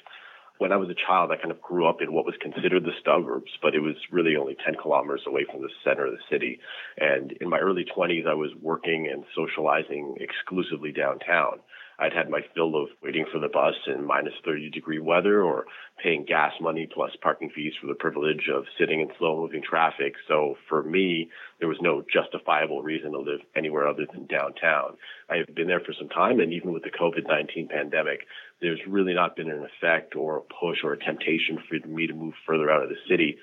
When 0.60 0.72
I 0.72 0.78
was 0.78 0.88
a 0.90 0.96
child, 0.96 1.32
I 1.32 1.36
kind 1.36 1.52
of 1.52 1.62
grew 1.62 1.86
up 1.90 2.02
in 2.02 2.14
what 2.14 2.26
was 2.26 2.36
considered 2.40 2.86
the 2.86 2.96
suburbs, 3.04 3.52
but 3.62 3.76
it 3.76 3.82
was 3.82 3.96
really 4.14 4.38
only 4.38 4.56
10 4.66 4.76
kilometers 4.82 5.24
away 5.28 5.46
from 5.52 5.62
the 5.62 5.70
center 5.84 6.06
of 6.06 6.14
the 6.14 6.24
city. 6.32 6.62
And 6.98 7.34
in 7.42 7.50
my 7.50 7.60
early 7.60 7.84
20s, 7.84 8.26
I 8.26 8.34
was 8.34 8.52
working 8.62 9.10
and 9.12 9.26
socializing 9.36 10.16
exclusively 10.22 10.94
downtown. 10.94 11.60
I'd 12.00 12.14
had 12.14 12.30
my 12.30 12.42
fill 12.54 12.76
of 12.76 12.90
waiting 13.02 13.26
for 13.32 13.40
the 13.40 13.48
bus 13.48 13.76
in 13.88 14.06
minus 14.06 14.34
30 14.44 14.70
degree 14.70 15.00
weather 15.00 15.42
or 15.42 15.66
paying 16.04 16.26
gas 16.26 16.54
money 16.60 16.88
plus 16.94 17.12
parking 17.22 17.50
fees 17.56 17.74
for 17.80 17.88
the 17.88 17.96
privilege 17.96 18.50
of 18.54 18.66
sitting 18.78 19.00
in 19.00 19.10
slow 19.18 19.38
moving 19.38 19.62
traffic. 19.62 20.14
So 20.28 20.56
for 20.68 20.84
me, 20.84 21.30
there 21.60 21.70
was 21.70 21.78
no 21.82 22.04
justifiable 22.12 22.82
reason 22.82 23.12
to 23.12 23.20
live 23.20 23.40
anywhere 23.56 23.88
other 23.88 24.06
than 24.12 24.26
downtown. 24.26 24.98
I 25.30 25.38
have 25.38 25.56
been 25.56 25.68
there 25.68 25.80
for 25.80 25.94
some 25.98 26.10
time 26.10 26.40
and 26.40 26.52
even 26.54 26.74
with 26.74 26.84
the 26.84 26.92
COVID-19 26.92 27.70
pandemic, 27.70 28.22
there's 28.62 28.80
really 28.88 29.14
not 29.14 29.36
been 29.36 29.50
an 29.50 29.66
effect 29.66 30.16
or 30.16 30.38
a 30.38 30.42
push 30.42 30.80
or 30.84 30.94
a 30.94 31.00
temptation 31.00 31.60
for 31.68 31.88
me 31.88 32.08
to 32.08 32.14
move 32.14 32.34
further 32.46 32.70
out 32.70 32.84
of 32.84 32.90
the 32.90 32.96
city. 33.10 33.38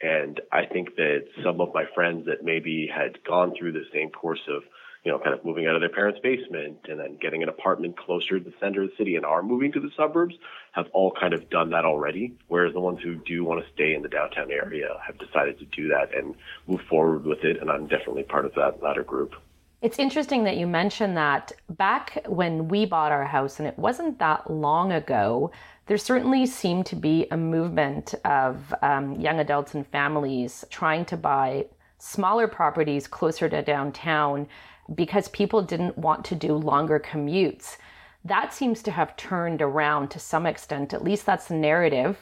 And 0.00 0.40
I 0.52 0.64
think 0.64 0.94
that 0.96 1.24
some 1.44 1.60
of 1.60 1.74
my 1.74 1.84
friends 1.94 2.26
that 2.26 2.44
maybe 2.44 2.88
had 2.92 3.22
gone 3.24 3.52
through 3.58 3.72
the 3.72 3.84
same 3.92 4.10
course 4.10 4.40
of 4.48 4.62
you 5.08 5.14
know, 5.14 5.18
kind 5.18 5.32
of 5.32 5.42
moving 5.42 5.66
out 5.66 5.74
of 5.74 5.80
their 5.80 5.88
parents' 5.88 6.20
basement 6.22 6.80
and 6.86 7.00
then 7.00 7.16
getting 7.18 7.42
an 7.42 7.48
apartment 7.48 7.96
closer 7.96 8.38
to 8.38 8.44
the 8.44 8.52
center 8.60 8.82
of 8.82 8.90
the 8.90 8.96
city 8.98 9.16
and 9.16 9.24
are 9.24 9.42
moving 9.42 9.72
to 9.72 9.80
the 9.80 9.88
suburbs 9.96 10.34
have 10.72 10.84
all 10.92 11.14
kind 11.18 11.32
of 11.32 11.48
done 11.48 11.70
that 11.70 11.86
already. 11.86 12.36
Whereas 12.48 12.74
the 12.74 12.80
ones 12.80 12.98
who 13.02 13.14
do 13.14 13.42
want 13.42 13.64
to 13.64 13.72
stay 13.72 13.94
in 13.94 14.02
the 14.02 14.10
downtown 14.10 14.50
area 14.50 14.88
have 15.06 15.16
decided 15.16 15.58
to 15.60 15.64
do 15.64 15.88
that 15.88 16.14
and 16.14 16.34
move 16.66 16.82
forward 16.90 17.24
with 17.24 17.42
it. 17.42 17.58
And 17.58 17.70
I'm 17.70 17.86
definitely 17.86 18.24
part 18.24 18.44
of 18.44 18.52
that 18.56 18.82
latter 18.82 19.02
group. 19.02 19.32
It's 19.80 19.98
interesting 19.98 20.44
that 20.44 20.58
you 20.58 20.66
mentioned 20.66 21.16
that 21.16 21.52
back 21.70 22.22
when 22.26 22.68
we 22.68 22.84
bought 22.84 23.10
our 23.10 23.24
house, 23.24 23.60
and 23.60 23.66
it 23.66 23.78
wasn't 23.78 24.18
that 24.18 24.50
long 24.50 24.92
ago, 24.92 25.52
there 25.86 25.96
certainly 25.96 26.44
seemed 26.44 26.84
to 26.84 26.96
be 26.96 27.26
a 27.30 27.36
movement 27.38 28.14
of 28.26 28.74
um, 28.82 29.18
young 29.18 29.40
adults 29.40 29.72
and 29.72 29.86
families 29.86 30.66
trying 30.68 31.06
to 31.06 31.16
buy 31.16 31.64
smaller 31.98 32.46
properties 32.46 33.06
closer 33.06 33.48
to 33.48 33.62
downtown 33.62 34.46
because 34.94 35.28
people 35.28 35.62
didn't 35.62 35.98
want 35.98 36.24
to 36.26 36.34
do 36.34 36.54
longer 36.54 36.98
commutes. 36.98 37.76
That 38.24 38.52
seems 38.52 38.82
to 38.82 38.90
have 38.90 39.16
turned 39.16 39.62
around 39.62 40.10
to 40.10 40.18
some 40.18 40.46
extent. 40.46 40.92
At 40.92 41.04
least 41.04 41.26
that's 41.26 41.48
the 41.48 41.54
narrative. 41.54 42.18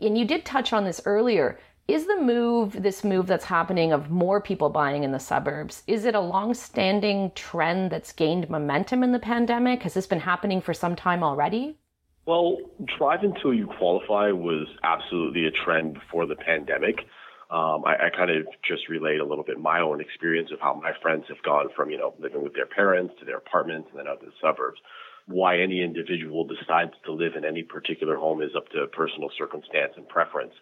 And 0.00 0.16
you 0.18 0.24
did 0.24 0.44
touch 0.44 0.72
on 0.72 0.84
this 0.84 1.00
earlier. 1.04 1.58
Is 1.88 2.06
the 2.06 2.20
move, 2.20 2.82
this 2.82 3.04
move 3.04 3.28
that's 3.28 3.44
happening 3.44 3.92
of 3.92 4.10
more 4.10 4.40
people 4.40 4.68
buying 4.68 5.04
in 5.04 5.12
the 5.12 5.20
suburbs, 5.20 5.84
is 5.86 6.04
it 6.04 6.16
a 6.16 6.20
long-standing 6.20 7.30
trend 7.36 7.92
that's 7.92 8.12
gained 8.12 8.50
momentum 8.50 9.04
in 9.04 9.12
the 9.12 9.20
pandemic? 9.20 9.84
Has 9.84 9.94
this 9.94 10.06
been 10.06 10.20
happening 10.20 10.60
for 10.60 10.74
some 10.74 10.96
time 10.96 11.22
already? 11.22 11.78
Well, 12.26 12.58
drive 12.98 13.22
until 13.22 13.54
you 13.54 13.68
qualify 13.78 14.32
was 14.32 14.66
absolutely 14.82 15.46
a 15.46 15.52
trend 15.52 15.94
before 15.94 16.26
the 16.26 16.34
pandemic. 16.34 17.06
Um, 17.48 17.84
I, 17.84 18.06
I 18.06 18.10
kind 18.16 18.30
of 18.30 18.46
just 18.66 18.88
relayed 18.88 19.20
a 19.20 19.24
little 19.24 19.44
bit 19.44 19.58
my 19.58 19.80
own 19.80 20.00
experience 20.00 20.50
of 20.52 20.60
how 20.60 20.74
my 20.74 20.92
friends 21.00 21.24
have 21.28 21.42
gone 21.42 21.68
from, 21.76 21.90
you 21.90 21.98
know, 21.98 22.14
living 22.18 22.42
with 22.42 22.54
their 22.54 22.66
parents 22.66 23.14
to 23.20 23.24
their 23.24 23.36
apartments 23.38 23.88
and 23.90 24.00
then 24.00 24.08
out 24.08 24.20
to 24.20 24.26
the 24.26 24.32
suburbs. 24.40 24.80
Why 25.26 25.60
any 25.60 25.82
individual 25.82 26.44
decides 26.44 26.92
to 27.04 27.12
live 27.12 27.34
in 27.36 27.44
any 27.44 27.62
particular 27.62 28.16
home 28.16 28.42
is 28.42 28.56
up 28.56 28.68
to 28.70 28.86
personal 28.88 29.30
circumstance 29.38 29.92
and 29.96 30.08
preference. 30.08 30.54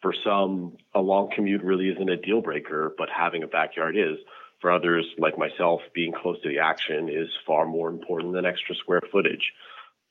For 0.00 0.14
some, 0.24 0.76
a 0.94 1.00
long 1.00 1.30
commute 1.34 1.62
really 1.62 1.88
isn't 1.90 2.08
a 2.08 2.16
deal 2.16 2.40
breaker, 2.40 2.94
but 2.96 3.08
having 3.08 3.42
a 3.42 3.46
backyard 3.46 3.96
is. 3.96 4.18
For 4.60 4.70
others, 4.70 5.06
like 5.18 5.36
myself, 5.36 5.80
being 5.94 6.12
close 6.12 6.40
to 6.42 6.48
the 6.48 6.60
action 6.60 7.08
is 7.08 7.28
far 7.46 7.66
more 7.66 7.88
important 7.88 8.32
than 8.32 8.46
extra 8.46 8.74
square 8.76 9.02
footage 9.10 9.52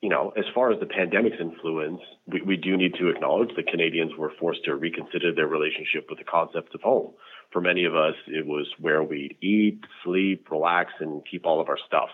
you 0.02 0.08
know, 0.08 0.32
as 0.36 0.44
far 0.52 0.72
as 0.72 0.80
the 0.80 0.86
pandemic's 0.86 1.36
influence, 1.40 2.00
we, 2.26 2.42
we 2.42 2.56
do 2.56 2.76
need 2.76 2.94
to 2.98 3.08
acknowledge 3.08 3.50
that 3.54 3.68
Canadians 3.68 4.12
were 4.18 4.32
forced 4.38 4.64
to 4.64 4.74
reconsider 4.74 5.32
their 5.32 5.46
relationship 5.46 6.06
with 6.10 6.18
the 6.18 6.24
concept 6.24 6.74
of 6.74 6.82
home. 6.82 7.12
For 7.52 7.60
many 7.60 7.84
of 7.84 7.94
us, 7.94 8.14
it 8.26 8.44
was 8.44 8.66
where 8.80 9.04
we'd 9.04 9.36
eat, 9.40 9.80
sleep, 10.04 10.48
relax, 10.50 10.92
and 10.98 11.22
keep 11.30 11.46
all 11.46 11.60
of 11.60 11.68
our 11.68 11.78
stuff. 11.86 12.08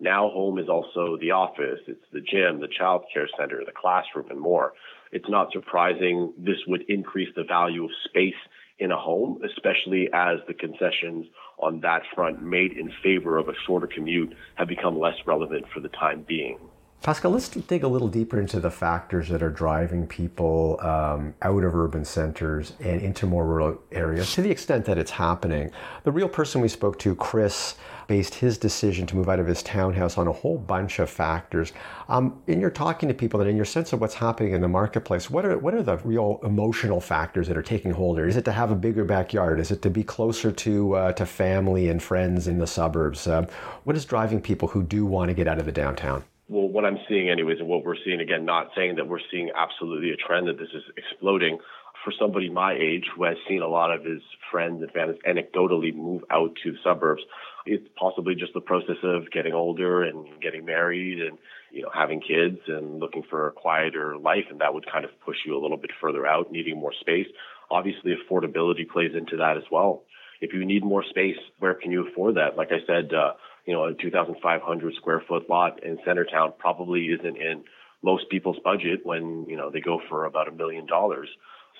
Now 0.00 0.28
home 0.28 0.58
is 0.58 0.68
also 0.68 1.16
the 1.18 1.30
office, 1.30 1.80
it's 1.86 2.04
the 2.12 2.20
gym, 2.20 2.60
the 2.60 2.68
child 2.68 3.04
care 3.12 3.28
center, 3.38 3.62
the 3.64 3.72
classroom, 3.72 4.30
and 4.30 4.40
more. 4.40 4.74
It's 5.10 5.28
not 5.28 5.50
surprising 5.52 6.34
this 6.38 6.56
would 6.66 6.82
increase 6.88 7.28
the 7.34 7.44
value 7.44 7.84
of 7.84 7.90
space 8.04 8.34
in 8.78 8.92
a 8.92 8.96
home, 8.96 9.40
especially 9.44 10.08
as 10.12 10.38
the 10.46 10.54
concessions 10.54 11.26
on 11.58 11.80
that 11.80 12.02
front 12.14 12.42
made 12.42 12.72
in 12.72 12.90
favor 13.02 13.38
of 13.38 13.48
a 13.48 13.54
shorter 13.66 13.86
commute 13.86 14.34
have 14.56 14.68
become 14.68 14.98
less 14.98 15.16
relevant 15.26 15.66
for 15.72 15.80
the 15.80 15.90
time 15.90 16.24
being. 16.26 16.58
Pascal, 17.02 17.30
let's 17.30 17.48
dig 17.48 17.82
a 17.82 17.88
little 17.88 18.08
deeper 18.08 18.38
into 18.38 18.60
the 18.60 18.70
factors 18.70 19.30
that 19.30 19.42
are 19.42 19.48
driving 19.48 20.06
people 20.06 20.78
um, 20.82 21.32
out 21.40 21.64
of 21.64 21.74
urban 21.74 22.04
centers 22.04 22.74
and 22.78 23.00
into 23.00 23.24
more 23.24 23.46
rural 23.46 23.80
areas 23.90 24.34
to 24.34 24.42
the 24.42 24.50
extent 24.50 24.84
that 24.84 24.98
it's 24.98 25.10
happening. 25.10 25.70
The 26.04 26.12
real 26.12 26.28
person 26.28 26.60
we 26.60 26.68
spoke 26.68 26.98
to, 26.98 27.14
Chris, 27.14 27.76
based 28.06 28.34
his 28.34 28.58
decision 28.58 29.06
to 29.06 29.16
move 29.16 29.30
out 29.30 29.40
of 29.40 29.46
his 29.46 29.62
townhouse 29.62 30.18
on 30.18 30.28
a 30.28 30.32
whole 30.32 30.58
bunch 30.58 30.98
of 30.98 31.08
factors. 31.08 31.72
Um, 32.10 32.42
in 32.48 32.60
your 32.60 32.68
talking 32.68 33.08
to 33.08 33.14
people 33.14 33.40
and 33.40 33.48
in 33.48 33.56
your 33.56 33.64
sense 33.64 33.94
of 33.94 34.02
what's 34.02 34.16
happening 34.16 34.52
in 34.52 34.60
the 34.60 34.68
marketplace, 34.68 35.30
what 35.30 35.46
are 35.46 35.56
what 35.56 35.72
are 35.72 35.82
the 35.82 35.96
real 35.98 36.38
emotional 36.42 37.00
factors 37.00 37.48
that 37.48 37.56
are 37.56 37.62
taking 37.62 37.92
hold? 37.92 38.18
Is 38.18 38.36
it 38.36 38.44
to 38.44 38.52
have 38.52 38.70
a 38.70 38.76
bigger 38.76 39.06
backyard? 39.06 39.58
Is 39.58 39.70
it 39.70 39.80
to 39.82 39.88
be 39.88 40.02
closer 40.02 40.52
to 40.52 40.96
uh, 40.96 41.12
to 41.12 41.24
family 41.24 41.88
and 41.88 42.02
friends 42.02 42.46
in 42.46 42.58
the 42.58 42.66
suburbs? 42.66 43.26
Um, 43.26 43.46
what 43.84 43.96
is 43.96 44.04
driving 44.04 44.42
people 44.42 44.68
who 44.68 44.82
do 44.82 45.06
want 45.06 45.30
to 45.30 45.34
get 45.34 45.48
out 45.48 45.58
of 45.58 45.64
the 45.64 45.72
downtown? 45.72 46.24
Well, 46.50 46.68
what 46.68 46.84
I'm 46.84 46.98
seeing, 47.08 47.30
anyways, 47.30 47.60
and 47.60 47.68
what 47.68 47.84
we're 47.84 47.94
seeing 48.04 48.20
again, 48.20 48.44
not 48.44 48.70
saying 48.76 48.96
that 48.96 49.06
we're 49.06 49.20
seeing 49.30 49.50
absolutely 49.56 50.10
a 50.10 50.16
trend 50.16 50.48
that 50.48 50.58
this 50.58 50.68
is 50.74 50.82
exploding. 50.96 51.58
For 52.04 52.12
somebody 52.18 52.48
my 52.48 52.72
age 52.72 53.04
who 53.14 53.24
has 53.24 53.36
seen 53.46 53.60
a 53.60 53.68
lot 53.68 53.92
of 53.92 54.04
his 54.04 54.22
friends 54.50 54.82
and 54.82 54.90
fans 54.90 55.16
anecdotally 55.28 55.94
move 55.94 56.22
out 56.30 56.56
to 56.64 56.72
the 56.72 56.78
suburbs, 56.82 57.22
it's 57.66 57.86
possibly 57.96 58.34
just 58.34 58.54
the 58.54 58.60
process 58.60 58.96
of 59.04 59.30
getting 59.30 59.52
older 59.52 60.02
and 60.02 60.26
getting 60.40 60.64
married 60.64 61.20
and 61.20 61.36
you 61.70 61.82
know 61.82 61.90
having 61.94 62.20
kids 62.20 62.58
and 62.68 62.98
looking 62.98 63.22
for 63.28 63.48
a 63.48 63.52
quieter 63.52 64.16
life, 64.16 64.46
and 64.50 64.60
that 64.60 64.72
would 64.74 64.90
kind 64.90 65.04
of 65.04 65.10
push 65.24 65.36
you 65.46 65.56
a 65.56 65.60
little 65.60 65.76
bit 65.76 65.90
further 66.00 66.26
out, 66.26 66.50
needing 66.50 66.80
more 66.80 66.94
space. 66.98 67.26
Obviously, 67.70 68.16
affordability 68.16 68.88
plays 68.88 69.12
into 69.14 69.36
that 69.36 69.58
as 69.58 69.64
well. 69.70 70.02
If 70.40 70.54
you 70.54 70.64
need 70.64 70.82
more 70.82 71.04
space, 71.04 71.36
where 71.58 71.74
can 71.74 71.92
you 71.92 72.08
afford 72.08 72.36
that? 72.36 72.56
Like 72.56 72.70
I 72.72 72.84
said. 72.86 73.14
Uh, 73.14 73.34
you 73.66 73.72
know, 73.72 73.84
a 73.84 73.94
2,500 73.94 74.94
square 74.94 75.22
foot 75.26 75.48
lot 75.48 75.82
in 75.82 75.98
Centretown 75.98 76.56
probably 76.58 77.06
isn't 77.06 77.36
in 77.36 77.64
most 78.02 78.28
people's 78.30 78.58
budget 78.64 79.00
when, 79.04 79.44
you 79.48 79.56
know, 79.56 79.70
they 79.70 79.80
go 79.80 80.00
for 80.08 80.24
about 80.24 80.48
a 80.48 80.52
million 80.52 80.86
dollars. 80.86 81.28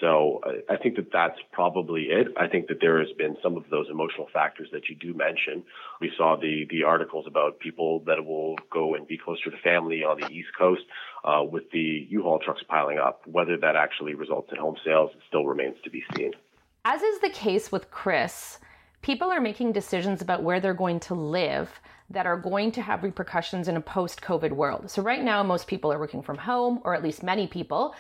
So 0.01 0.41
I 0.71 0.77
think 0.77 0.97
that 0.97 1.13
that's 1.13 1.39
probably 1.53 2.05
it. 2.05 2.29
I 2.39 2.47
think 2.47 2.69
that 2.69 2.79
there 2.81 2.99
has 3.01 3.13
been 3.19 3.37
some 3.43 3.57
of 3.57 3.65
those 3.71 3.87
emotional 3.91 4.29
factors 4.33 4.69
that 4.73 4.89
you 4.89 4.97
do 4.97 5.13
mention. 5.13 5.63
We 6.01 6.11
saw 6.17 6.37
the 6.41 6.67
the 6.71 6.85
articles 6.85 7.27
about 7.27 7.59
people 7.61 8.01
that 8.07 8.25
will 8.25 8.57
go 8.73 8.95
and 8.95 9.07
be 9.07 9.19
closer 9.19 9.51
to 9.51 9.57
family 9.63 10.03
on 10.03 10.19
the 10.19 10.29
East 10.29 10.49
Coast 10.59 10.83
uh, 11.23 11.43
with 11.45 11.71
the 11.73 12.07
U-Haul 12.09 12.39
trucks 12.39 12.63
piling 12.67 12.99
up. 12.99 13.27
Whether 13.27 13.59
that 13.59 13.77
actually 13.77 14.15
results 14.15 14.49
in 14.51 14.59
home 14.59 14.77
sales 14.85 15.11
still 15.29 15.45
remains 15.45 15.77
to 15.85 15.91
be 15.91 16.03
seen. 16.17 16.33
As 16.87 17.03
is 17.03 17.21
the 17.21 17.29
case 17.29 17.71
with 17.71 17.91
Chris, 17.91 18.59
people 19.03 19.31
are 19.31 19.41
making 19.41 19.73
decisions 19.73 20.23
about 20.23 20.43
where 20.43 20.61
they're 20.61 20.75
going 20.75 21.01
to 21.01 21.15
live 21.15 21.81
that 22.11 22.27
are 22.27 22.37
going 22.37 22.73
to 22.73 22.83
have 22.83 23.03
repercussions 23.03 23.69
in 23.69 23.77
a 23.77 23.81
post 23.81 24.21
COVID 24.21 24.53
world. 24.53 24.91
So, 24.91 25.03
right 25.03 25.23
now, 25.23 25.43
most 25.43 25.67
people 25.67 25.93
are 25.93 25.99
working 25.99 26.23
from 26.23 26.39
home, 26.39 26.81
or 26.85 26.95
at 26.95 27.03
least 27.03 27.23
many 27.23 27.47
people. 27.47 27.95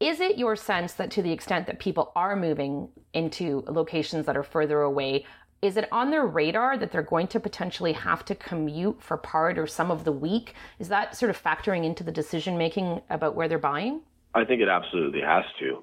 Is 0.00 0.20
it 0.20 0.38
your 0.38 0.56
sense 0.56 0.94
that 0.94 1.10
to 1.12 1.22
the 1.22 1.32
extent 1.32 1.66
that 1.66 1.78
people 1.78 2.10
are 2.16 2.34
moving 2.34 2.88
into 3.12 3.64
locations 3.68 4.26
that 4.26 4.36
are 4.36 4.42
further 4.42 4.80
away, 4.80 5.24
is 5.62 5.76
it 5.76 5.88
on 5.92 6.10
their 6.10 6.26
radar 6.26 6.76
that 6.76 6.90
they're 6.90 7.02
going 7.02 7.28
to 7.28 7.40
potentially 7.40 7.92
have 7.92 8.24
to 8.26 8.34
commute 8.34 9.00
for 9.00 9.16
part 9.16 9.58
or 9.58 9.66
some 9.66 9.90
of 9.90 10.04
the 10.04 10.12
week? 10.12 10.54
Is 10.78 10.88
that 10.88 11.16
sort 11.16 11.30
of 11.30 11.42
factoring 11.42 11.84
into 11.84 12.02
the 12.02 12.12
decision 12.12 12.58
making 12.58 13.00
about 13.08 13.34
where 13.34 13.48
they're 13.48 13.58
buying? 13.58 14.02
I 14.34 14.44
think 14.44 14.60
it 14.60 14.68
absolutely 14.68 15.20
has 15.20 15.44
to 15.60 15.82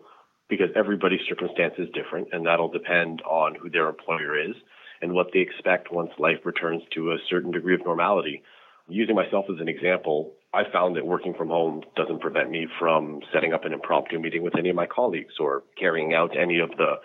because 0.52 0.68
everybody's 0.76 1.22
circumstance 1.30 1.74
is 1.78 1.88
different 1.94 2.28
and 2.34 2.46
that'll 2.46 2.70
depend 2.70 3.22
on 3.22 3.56
who 3.56 3.70
their 3.70 3.88
employer 3.88 4.38
is 4.38 4.54
and 5.02 5.14
what 5.14 5.28
they 5.34 5.40
expect 5.40 5.92
once 5.92 6.12
life 6.20 6.40
returns 6.44 6.84
to 6.94 7.14
a 7.14 7.18
certain 7.30 7.52
degree 7.52 7.74
of 7.74 7.80
normality. 7.86 8.44
Using 8.90 9.16
myself 9.16 9.46
as 9.52 9.62
an 9.62 9.70
example, 9.70 10.34
I 10.54 10.64
found 10.72 10.98
that 10.98 11.08
working 11.08 11.34
from 11.34 11.48
home 11.48 11.84
doesn't 11.96 12.20
prevent 12.20 12.52
me 12.52 12.68
from 12.78 13.22
setting 13.34 13.54
up 13.54 13.64
an 13.64 13.72
impromptu 13.72 14.20
meeting 14.20 14.44
with 14.44 14.58
any 14.58 14.70
of 14.70 14.76
my 14.76 14.86
colleagues 14.86 15.36
or 15.40 15.64
carrying 15.80 16.14
out 16.14 16.38
any 16.38 16.60
of 16.60 16.70
the 16.72 16.96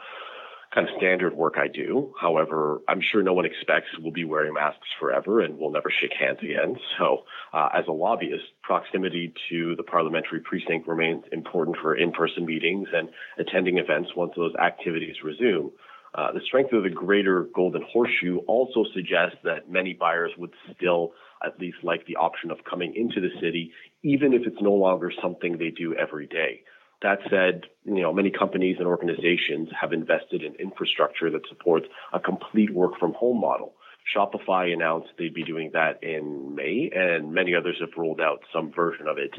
kind 0.77 0.89
of 0.89 0.95
standard 0.99 1.35
work 1.35 1.55
I 1.57 1.69
do. 1.69 2.13
However, 2.21 2.83
I'm 2.87 3.01
sure 3.01 3.23
no 3.23 3.33
one 3.33 3.47
expects 3.47 3.89
we'll 3.99 4.13
be 4.13 4.27
wearing 4.27 4.53
masks 4.53 4.89
forever 5.01 5.41
and 5.41 5.59
we'll 5.59 5.71
never 5.71 5.91
shake 5.91 6.13
hands 6.13 6.39
again. 6.43 6.77
So, 6.99 7.23
uh, 7.55 7.71
as 7.75 7.85
a 7.89 7.93
lobbyist, 7.93 8.45
proximity 8.63 9.33
to 9.49 9.75
the 9.77 9.83
parliamentary 9.83 10.41
precinct 10.41 10.87
remains 10.87 11.25
important 11.33 11.79
for 11.81 11.97
in-person 11.97 12.45
meetings 12.45 12.89
and 12.93 13.09
attending 13.39 13.79
events 13.79 14.11
once 14.15 14.33
those 14.37 14.55
activities 14.57 15.17
resume. 15.25 15.71
Uh, 16.15 16.33
the 16.33 16.41
strength 16.45 16.73
of 16.75 16.83
the 16.83 16.91
greater 16.91 17.49
Golden 17.55 17.83
Horseshoe 17.91 18.39
also 18.47 18.85
suggests 18.95 19.37
that 19.45 19.71
many 19.71 19.95
buyers 19.95 20.33
would 20.37 20.53
still 20.75 21.13
at 21.45 21.59
least 21.59 21.79
like 21.83 22.07
the 22.07 22.17
option 22.17 22.51
of 22.51 22.59
coming 22.69 22.95
into 22.95 23.21
the 23.21 23.31
city, 23.41 23.73
even 24.03 24.35
if 24.35 24.47
it's 24.47 24.61
no 24.61 24.73
longer 24.73 25.11
something 25.23 25.57
they 25.57 25.71
do 25.71 25.95
every 25.95 26.27
day. 26.27 26.63
That 27.03 27.19
said, 27.31 27.63
you 27.85 28.01
know, 28.01 28.13
many 28.13 28.31
companies 28.31 28.77
and 28.79 28.87
organizations 28.87 29.69
have 29.79 29.93
invested 29.93 30.43
in 30.43 30.55
infrastructure 30.55 31.31
that 31.31 31.43
supports 31.49 31.87
a 32.13 32.21
complete 32.21 32.73
work 32.73 32.93
from 32.99 33.13
home 33.13 33.41
model. 33.41 33.75
Shopify 34.15 34.73
announced 34.73 35.09
they'd 35.19 35.35
be 35.35 35.43
doing 35.43 35.71
that 35.73 36.03
in 36.03 36.55
May, 36.55 36.91
and 36.95 37.33
many 37.33 37.55
others 37.55 37.77
have 37.81 37.89
rolled 37.97 38.21
out 38.21 38.39
some 38.53 38.73
version 38.73 39.09
of 39.09 39.19
it. 39.19 39.33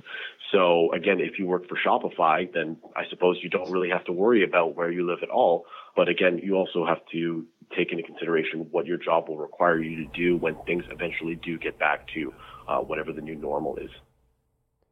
So 0.51 0.91
again, 0.93 1.19
if 1.21 1.39
you 1.39 1.47
work 1.47 1.67
for 1.69 1.77
Shopify, 1.77 2.51
then 2.53 2.77
I 2.95 3.03
suppose 3.09 3.37
you 3.41 3.49
don't 3.49 3.71
really 3.71 3.89
have 3.89 4.03
to 4.05 4.11
worry 4.11 4.43
about 4.43 4.75
where 4.75 4.91
you 4.91 5.07
live 5.07 5.19
at 5.23 5.29
all. 5.29 5.65
But 5.95 6.09
again, 6.09 6.39
you 6.43 6.55
also 6.55 6.85
have 6.85 6.99
to 7.13 7.45
take 7.75 7.91
into 7.91 8.03
consideration 8.03 8.67
what 8.71 8.85
your 8.85 8.97
job 8.97 9.29
will 9.29 9.37
require 9.37 9.81
you 9.81 10.05
to 10.05 10.11
do 10.13 10.37
when 10.37 10.55
things 10.65 10.83
eventually 10.91 11.35
do 11.35 11.57
get 11.57 11.79
back 11.79 12.07
to 12.13 12.33
uh, 12.67 12.79
whatever 12.79 13.13
the 13.13 13.21
new 13.21 13.35
normal 13.35 13.77
is. 13.77 13.89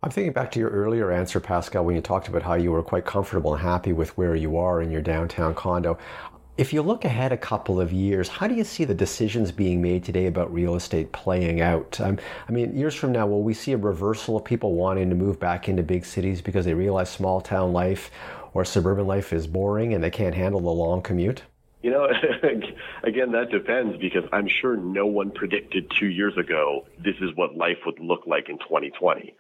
I'm 0.06 0.12
thinking 0.12 0.34
back 0.34 0.52
to 0.52 0.60
your 0.60 0.70
earlier 0.70 1.12
answer, 1.12 1.40
Pascal, 1.40 1.84
when 1.84 1.96
you 1.96 2.02
talked 2.02 2.28
about 2.28 2.44
how 2.44 2.54
you 2.54 2.72
were 2.72 2.84
quite 2.84 3.06
comfortable 3.06 3.56
and 3.56 3.64
happy 3.64 3.92
with 3.92 4.16
where 4.16 4.36
you 4.36 4.56
are 4.56 4.80
in 4.80 4.92
your 4.92 5.02
downtown 5.02 5.56
condo. 5.56 5.98
If 6.60 6.74
you 6.74 6.84
look 6.84 7.06
ahead 7.06 7.32
a 7.32 7.38
couple 7.38 7.82
of 7.82 7.92
years, 7.92 8.28
how 8.28 8.48
do 8.48 8.54
you 8.54 8.64
see 8.64 8.84
the 8.84 8.94
decisions 8.94 9.52
being 9.52 9.82
made 9.82 10.04
today 10.04 10.28
about 10.28 10.54
real 10.54 10.76
estate 10.76 11.12
playing 11.12 11.60
out? 11.60 12.00
Um, 12.00 12.20
I 12.48 12.52
mean, 12.52 12.78
years 12.78 12.94
from 12.94 13.14
now, 13.14 13.26
will 13.26 13.42
we 13.42 13.56
see 13.56 13.72
a 13.72 13.78
reversal 13.78 14.38
of 14.38 14.46
people 14.46 14.74
wanting 14.76 15.10
to 15.10 15.16
move 15.16 15.40
back 15.40 15.68
into 15.68 15.82
big 15.82 16.06
cities 16.06 16.40
because 16.40 16.66
they 16.66 16.76
realize 16.76 17.10
small 17.10 17.42
town 17.42 17.74
life 17.74 18.12
or 18.54 18.64
suburban 18.64 19.08
life 19.08 19.34
is 19.34 19.48
boring 19.48 19.96
and 19.96 20.04
they 20.04 20.12
can't 20.12 20.36
handle 20.36 20.62
the 20.62 20.70
long 20.70 21.02
commute? 21.02 21.42
You 21.82 21.90
know, 21.90 22.08
again, 23.04 23.32
that 23.32 23.50
depends 23.50 23.98
because 23.98 24.26
I'm 24.32 24.48
sure 24.48 24.78
no 24.78 25.08
one 25.08 25.32
predicted 25.32 25.92
two 26.00 26.10
years 26.10 26.38
ago 26.38 26.86
this 27.04 27.16
is 27.22 27.32
what 27.34 27.58
life 27.58 27.80
would 27.88 28.00
look 28.00 28.28
like 28.28 28.50
in 28.50 28.60
2020 28.60 29.34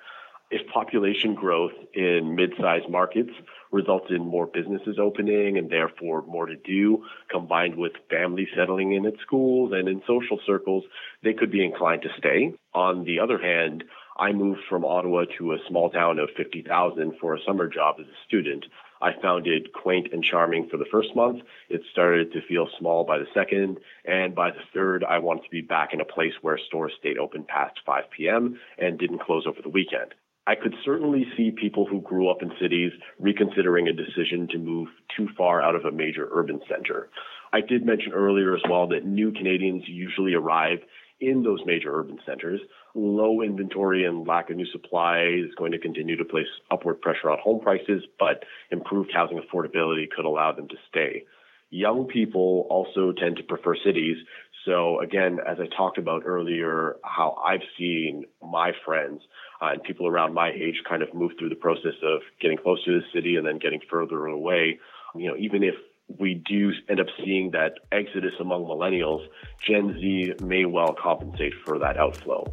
if 0.55 0.65
population 0.67 1.35
growth 1.35 1.73
in 1.93 2.33
mid-sized 2.33 2.89
markets 2.89 3.31
results 3.73 4.05
in 4.09 4.25
more 4.25 4.47
businesses 4.47 4.97
opening 4.97 5.57
and 5.57 5.69
therefore 5.69 6.21
more 6.21 6.45
to 6.45 6.55
do, 6.55 7.03
combined 7.29 7.75
with 7.75 7.91
families 8.09 8.47
settling 8.55 8.93
in 8.93 9.05
at 9.05 9.19
schools 9.19 9.73
and 9.73 9.89
in 9.89 10.01
social 10.07 10.39
circles, 10.45 10.85
they 11.23 11.33
could 11.33 11.51
be 11.51 11.65
inclined 11.65 12.01
to 12.03 12.09
stay. 12.17 12.53
On 12.73 13.03
the 13.03 13.19
other 13.19 13.37
hand, 13.37 13.83
I 14.17 14.31
moved 14.31 14.61
from 14.69 14.85
Ottawa 14.85 15.25
to 15.37 15.51
a 15.51 15.57
small 15.67 15.89
town 15.89 16.19
of 16.19 16.29
50,000 16.37 17.17
for 17.19 17.35
a 17.35 17.43
summer 17.45 17.67
job 17.67 17.97
as 17.99 18.05
a 18.05 18.25
student. 18.25 18.65
I 19.01 19.11
found 19.21 19.47
it 19.47 19.73
quaint 19.73 20.13
and 20.13 20.23
charming 20.23 20.69
for 20.69 20.77
the 20.77 20.85
first 20.89 21.13
month. 21.17 21.43
It 21.67 21.81
started 21.91 22.31
to 22.31 22.41
feel 22.47 22.69
small 22.79 23.03
by 23.03 23.17
the 23.17 23.27
second. 23.33 23.79
And 24.05 24.33
by 24.33 24.51
the 24.51 24.63
third, 24.73 25.03
I 25.03 25.17
wanted 25.19 25.43
to 25.43 25.49
be 25.49 25.59
back 25.59 25.93
in 25.93 25.99
a 25.99 26.05
place 26.05 26.33
where 26.41 26.57
stores 26.57 26.93
stayed 26.97 27.17
open 27.17 27.43
past 27.43 27.77
5 27.85 28.05
p.m. 28.09 28.57
and 28.77 28.97
didn't 28.97 29.19
close 29.19 29.45
over 29.45 29.61
the 29.61 29.67
weekend. 29.67 30.13
I 30.47 30.55
could 30.55 30.75
certainly 30.83 31.25
see 31.35 31.51
people 31.51 31.87
who 31.87 32.01
grew 32.01 32.29
up 32.29 32.43
in 32.43 32.51
cities 32.61 32.91
reconsidering 33.19 33.87
a 33.87 33.93
decision 33.93 34.47
to 34.51 34.59
move 34.59 34.89
too 35.17 35.27
far 35.35 35.61
out 35.61 35.75
of 35.75 35.85
a 35.85 35.91
major 35.91 36.29
urban 36.31 36.61
center. 36.69 37.09
I 37.51 37.61
did 37.61 37.85
mention 37.85 38.13
earlier 38.13 38.55
as 38.55 38.61
well 38.69 38.87
that 38.89 39.05
new 39.05 39.31
Canadians 39.31 39.83
usually 39.87 40.35
arrive 40.35 40.79
in 41.19 41.41
those 41.43 41.61
major 41.65 41.97
urban 41.97 42.19
centers. 42.25 42.59
Low 42.93 43.41
inventory 43.41 44.05
and 44.05 44.27
lack 44.27 44.49
of 44.49 44.57
new 44.57 44.65
supply 44.67 45.23
is 45.23 45.55
going 45.57 45.71
to 45.71 45.79
continue 45.79 46.17
to 46.17 46.25
place 46.25 46.47
upward 46.69 47.01
pressure 47.01 47.31
on 47.31 47.39
home 47.39 47.59
prices, 47.61 48.03
but 48.19 48.43
improved 48.71 49.11
housing 49.13 49.39
affordability 49.39 50.09
could 50.09 50.25
allow 50.25 50.51
them 50.51 50.67
to 50.67 50.75
stay. 50.89 51.23
Young 51.71 52.05
people 52.05 52.67
also 52.69 53.11
tend 53.11 53.37
to 53.37 53.43
prefer 53.43 53.75
cities. 53.83 54.17
So 54.65 54.99
again, 54.99 55.39
as 55.47 55.57
I 55.59 55.67
talked 55.75 55.99
about 55.99 56.23
earlier, 56.25 56.95
how 57.03 57.37
I've 57.45 57.61
seen 57.77 58.25
my 58.41 58.71
friends 58.83 59.21
uh, 59.61 59.67
and 59.73 59.83
people 59.83 60.07
around 60.07 60.33
my 60.33 60.49
age 60.49 60.81
kind 60.89 61.03
of 61.03 61.13
move 61.13 61.33
through 61.37 61.49
the 61.49 61.55
process 61.55 61.93
of 62.03 62.21
getting 62.41 62.57
close 62.57 62.83
to 62.85 62.99
the 62.99 63.05
city 63.13 63.35
and 63.35 63.45
then 63.45 63.59
getting 63.59 63.79
further 63.89 64.25
away. 64.25 64.79
You 65.15 65.29
know, 65.29 65.37
even 65.37 65.63
if 65.63 65.75
we 66.19 66.43
do 66.47 66.71
end 66.89 66.99
up 66.99 67.07
seeing 67.23 67.51
that 67.51 67.73
exodus 67.91 68.33
among 68.39 68.63
millennials, 68.63 69.25
Gen 69.67 69.97
Z 69.99 70.33
may 70.43 70.65
well 70.65 70.95
compensate 71.01 71.53
for 71.63 71.79
that 71.79 71.97
outflow. 71.97 72.45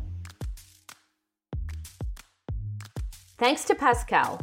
Thanks 3.39 3.65
to 3.65 3.75
Pascal. 3.75 4.41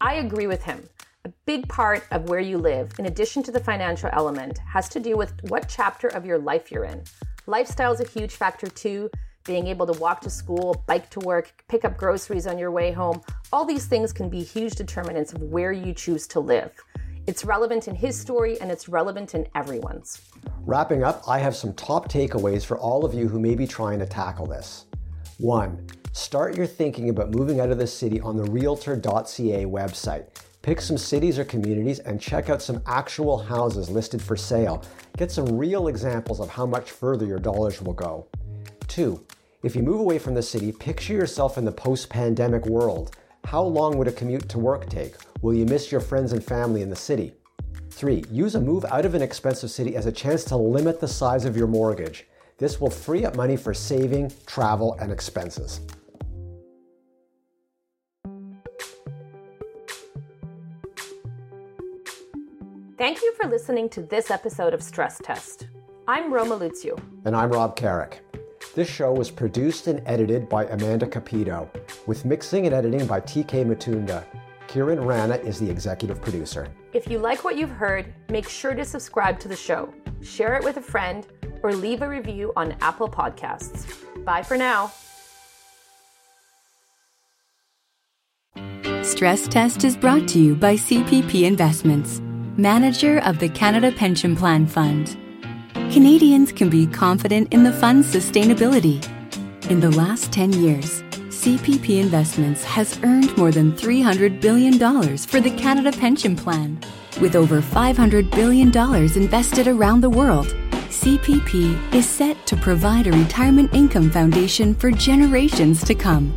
I 0.00 0.14
agree 0.14 0.46
with 0.46 0.64
him. 0.64 0.88
A 1.24 1.32
big 1.46 1.68
part 1.68 2.04
of 2.10 2.28
where 2.28 2.40
you 2.40 2.58
live, 2.58 2.90
in 2.98 3.06
addition 3.06 3.44
to 3.44 3.52
the 3.52 3.60
financial 3.60 4.10
element, 4.12 4.58
has 4.58 4.88
to 4.88 4.98
do 4.98 5.16
with 5.16 5.32
what 5.50 5.68
chapter 5.68 6.08
of 6.08 6.26
your 6.26 6.36
life 6.36 6.72
you're 6.72 6.82
in. 6.82 7.04
Lifestyle 7.46 7.92
is 7.92 8.00
a 8.00 8.08
huge 8.08 8.32
factor 8.32 8.66
too. 8.66 9.08
Being 9.44 9.68
able 9.68 9.86
to 9.86 9.96
walk 10.00 10.20
to 10.22 10.30
school, 10.30 10.82
bike 10.88 11.08
to 11.10 11.20
work, 11.20 11.62
pick 11.68 11.84
up 11.84 11.96
groceries 11.96 12.48
on 12.48 12.58
your 12.58 12.72
way 12.72 12.90
home, 12.90 13.20
all 13.52 13.64
these 13.64 13.86
things 13.86 14.12
can 14.12 14.28
be 14.28 14.42
huge 14.42 14.74
determinants 14.74 15.32
of 15.32 15.42
where 15.42 15.70
you 15.70 15.94
choose 15.94 16.26
to 16.26 16.40
live. 16.40 16.72
It's 17.28 17.44
relevant 17.44 17.86
in 17.86 17.94
his 17.94 18.20
story 18.20 18.60
and 18.60 18.68
it's 18.68 18.88
relevant 18.88 19.36
in 19.36 19.46
everyone's. 19.54 20.28
Wrapping 20.62 21.04
up, 21.04 21.22
I 21.28 21.38
have 21.38 21.54
some 21.54 21.72
top 21.74 22.10
takeaways 22.10 22.66
for 22.66 22.78
all 22.78 23.04
of 23.04 23.14
you 23.14 23.28
who 23.28 23.38
may 23.38 23.54
be 23.54 23.68
trying 23.68 24.00
to 24.00 24.06
tackle 24.06 24.46
this. 24.46 24.86
One, 25.38 25.86
start 26.10 26.56
your 26.56 26.66
thinking 26.66 27.10
about 27.10 27.30
moving 27.30 27.60
out 27.60 27.70
of 27.70 27.78
the 27.78 27.86
city 27.86 28.20
on 28.20 28.36
the 28.36 28.50
realtor.ca 28.50 29.66
website. 29.66 30.26
Pick 30.62 30.80
some 30.80 30.96
cities 30.96 31.40
or 31.40 31.44
communities 31.44 31.98
and 31.98 32.20
check 32.20 32.48
out 32.48 32.62
some 32.62 32.80
actual 32.86 33.36
houses 33.36 33.90
listed 33.90 34.22
for 34.22 34.36
sale. 34.36 34.84
Get 35.16 35.32
some 35.32 35.58
real 35.58 35.88
examples 35.88 36.38
of 36.38 36.48
how 36.48 36.66
much 36.66 36.92
further 36.92 37.26
your 37.26 37.40
dollars 37.40 37.82
will 37.82 37.94
go. 37.94 38.28
Two, 38.86 39.26
if 39.64 39.74
you 39.74 39.82
move 39.82 39.98
away 39.98 40.20
from 40.20 40.34
the 40.34 40.42
city, 40.42 40.70
picture 40.70 41.14
yourself 41.14 41.58
in 41.58 41.64
the 41.64 41.72
post 41.72 42.08
pandemic 42.08 42.64
world. 42.66 43.16
How 43.44 43.62
long 43.62 43.98
would 43.98 44.06
a 44.06 44.12
commute 44.12 44.48
to 44.50 44.60
work 44.60 44.88
take? 44.88 45.16
Will 45.40 45.52
you 45.52 45.66
miss 45.66 45.90
your 45.90 46.00
friends 46.00 46.32
and 46.32 46.44
family 46.44 46.82
in 46.82 46.90
the 46.90 46.96
city? 46.96 47.32
Three, 47.90 48.24
use 48.30 48.54
a 48.54 48.60
move 48.60 48.84
out 48.84 49.04
of 49.04 49.16
an 49.16 49.22
expensive 49.22 49.70
city 49.70 49.96
as 49.96 50.06
a 50.06 50.12
chance 50.12 50.44
to 50.44 50.56
limit 50.56 51.00
the 51.00 51.08
size 51.08 51.44
of 51.44 51.56
your 51.56 51.66
mortgage. 51.66 52.26
This 52.58 52.80
will 52.80 52.90
free 52.90 53.24
up 53.24 53.34
money 53.34 53.56
for 53.56 53.74
saving, 53.74 54.32
travel, 54.46 54.96
and 55.00 55.10
expenses. 55.10 55.80
Thank 63.02 63.20
you 63.20 63.34
for 63.34 63.48
listening 63.48 63.88
to 63.88 64.02
this 64.02 64.30
episode 64.30 64.72
of 64.72 64.80
Stress 64.80 65.18
Test. 65.24 65.66
I'm 66.06 66.32
Roma 66.32 66.56
Luksic. 66.56 67.02
And 67.24 67.34
I'm 67.34 67.50
Rob 67.50 67.74
Carrick. 67.74 68.20
This 68.76 68.88
show 68.88 69.12
was 69.12 69.28
produced 69.28 69.88
and 69.88 70.00
edited 70.06 70.48
by 70.48 70.66
Amanda 70.66 71.08
Capito, 71.08 71.68
with 72.06 72.24
mixing 72.24 72.64
and 72.66 72.72
editing 72.72 73.04
by 73.08 73.20
TK 73.20 73.66
Matunda. 73.66 74.24
Kiran 74.68 75.04
Rana 75.04 75.34
is 75.34 75.58
the 75.58 75.68
executive 75.68 76.22
producer. 76.22 76.68
If 76.92 77.08
you 77.08 77.18
like 77.18 77.42
what 77.42 77.56
you've 77.56 77.70
heard, 77.72 78.14
make 78.28 78.48
sure 78.48 78.72
to 78.72 78.84
subscribe 78.84 79.40
to 79.40 79.48
the 79.48 79.56
show, 79.56 79.92
share 80.22 80.54
it 80.54 80.62
with 80.62 80.76
a 80.76 80.80
friend, 80.80 81.26
or 81.64 81.72
leave 81.72 82.02
a 82.02 82.08
review 82.08 82.52
on 82.54 82.76
Apple 82.80 83.08
Podcasts. 83.08 83.84
Bye 84.24 84.44
for 84.44 84.56
now. 84.56 84.92
Stress 89.02 89.48
Test 89.48 89.82
is 89.82 89.96
brought 89.96 90.28
to 90.28 90.38
you 90.38 90.54
by 90.54 90.76
CPP 90.76 91.42
Investments, 91.42 92.22
manager 92.56 93.18
of 93.20 93.38
the 93.38 93.48
Canada 93.48 93.92
Pension 93.92 94.36
Plan 94.36 94.66
Fund. 94.66 95.16
Canadians 95.90 96.52
can 96.52 96.68
be 96.68 96.86
confident 96.86 97.50
in 97.52 97.62
the 97.62 97.72
fund's 97.72 98.14
sustainability. 98.14 99.02
In 99.70 99.80
the 99.80 99.90
last 99.90 100.30
10 100.32 100.52
years, 100.52 101.02
CPP 101.28 102.00
Investments 102.00 102.64
has 102.64 102.98
earned 103.02 103.36
more 103.36 103.50
than 103.50 103.72
$300 103.72 104.40
billion 104.40 104.78
for 105.18 105.40
the 105.40 105.50
Canada 105.56 105.90
Pension 105.92 106.36
Plan. 106.36 106.78
With 107.20 107.36
over 107.36 107.60
$500 107.60 108.30
billion 108.30 108.68
invested 109.16 109.66
around 109.66 110.02
the 110.02 110.10
world, 110.10 110.54
CPP 110.88 111.94
is 111.94 112.08
set 112.08 112.46
to 112.46 112.56
provide 112.56 113.06
a 113.06 113.12
retirement 113.12 113.74
income 113.74 114.10
foundation 114.10 114.74
for 114.74 114.90
generations 114.90 115.84
to 115.84 115.94
come. 115.94 116.32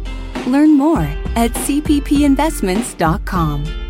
Learn 0.48 0.72
more 0.72 1.08
at 1.36 1.52
cppinvestments.com. 1.52 3.85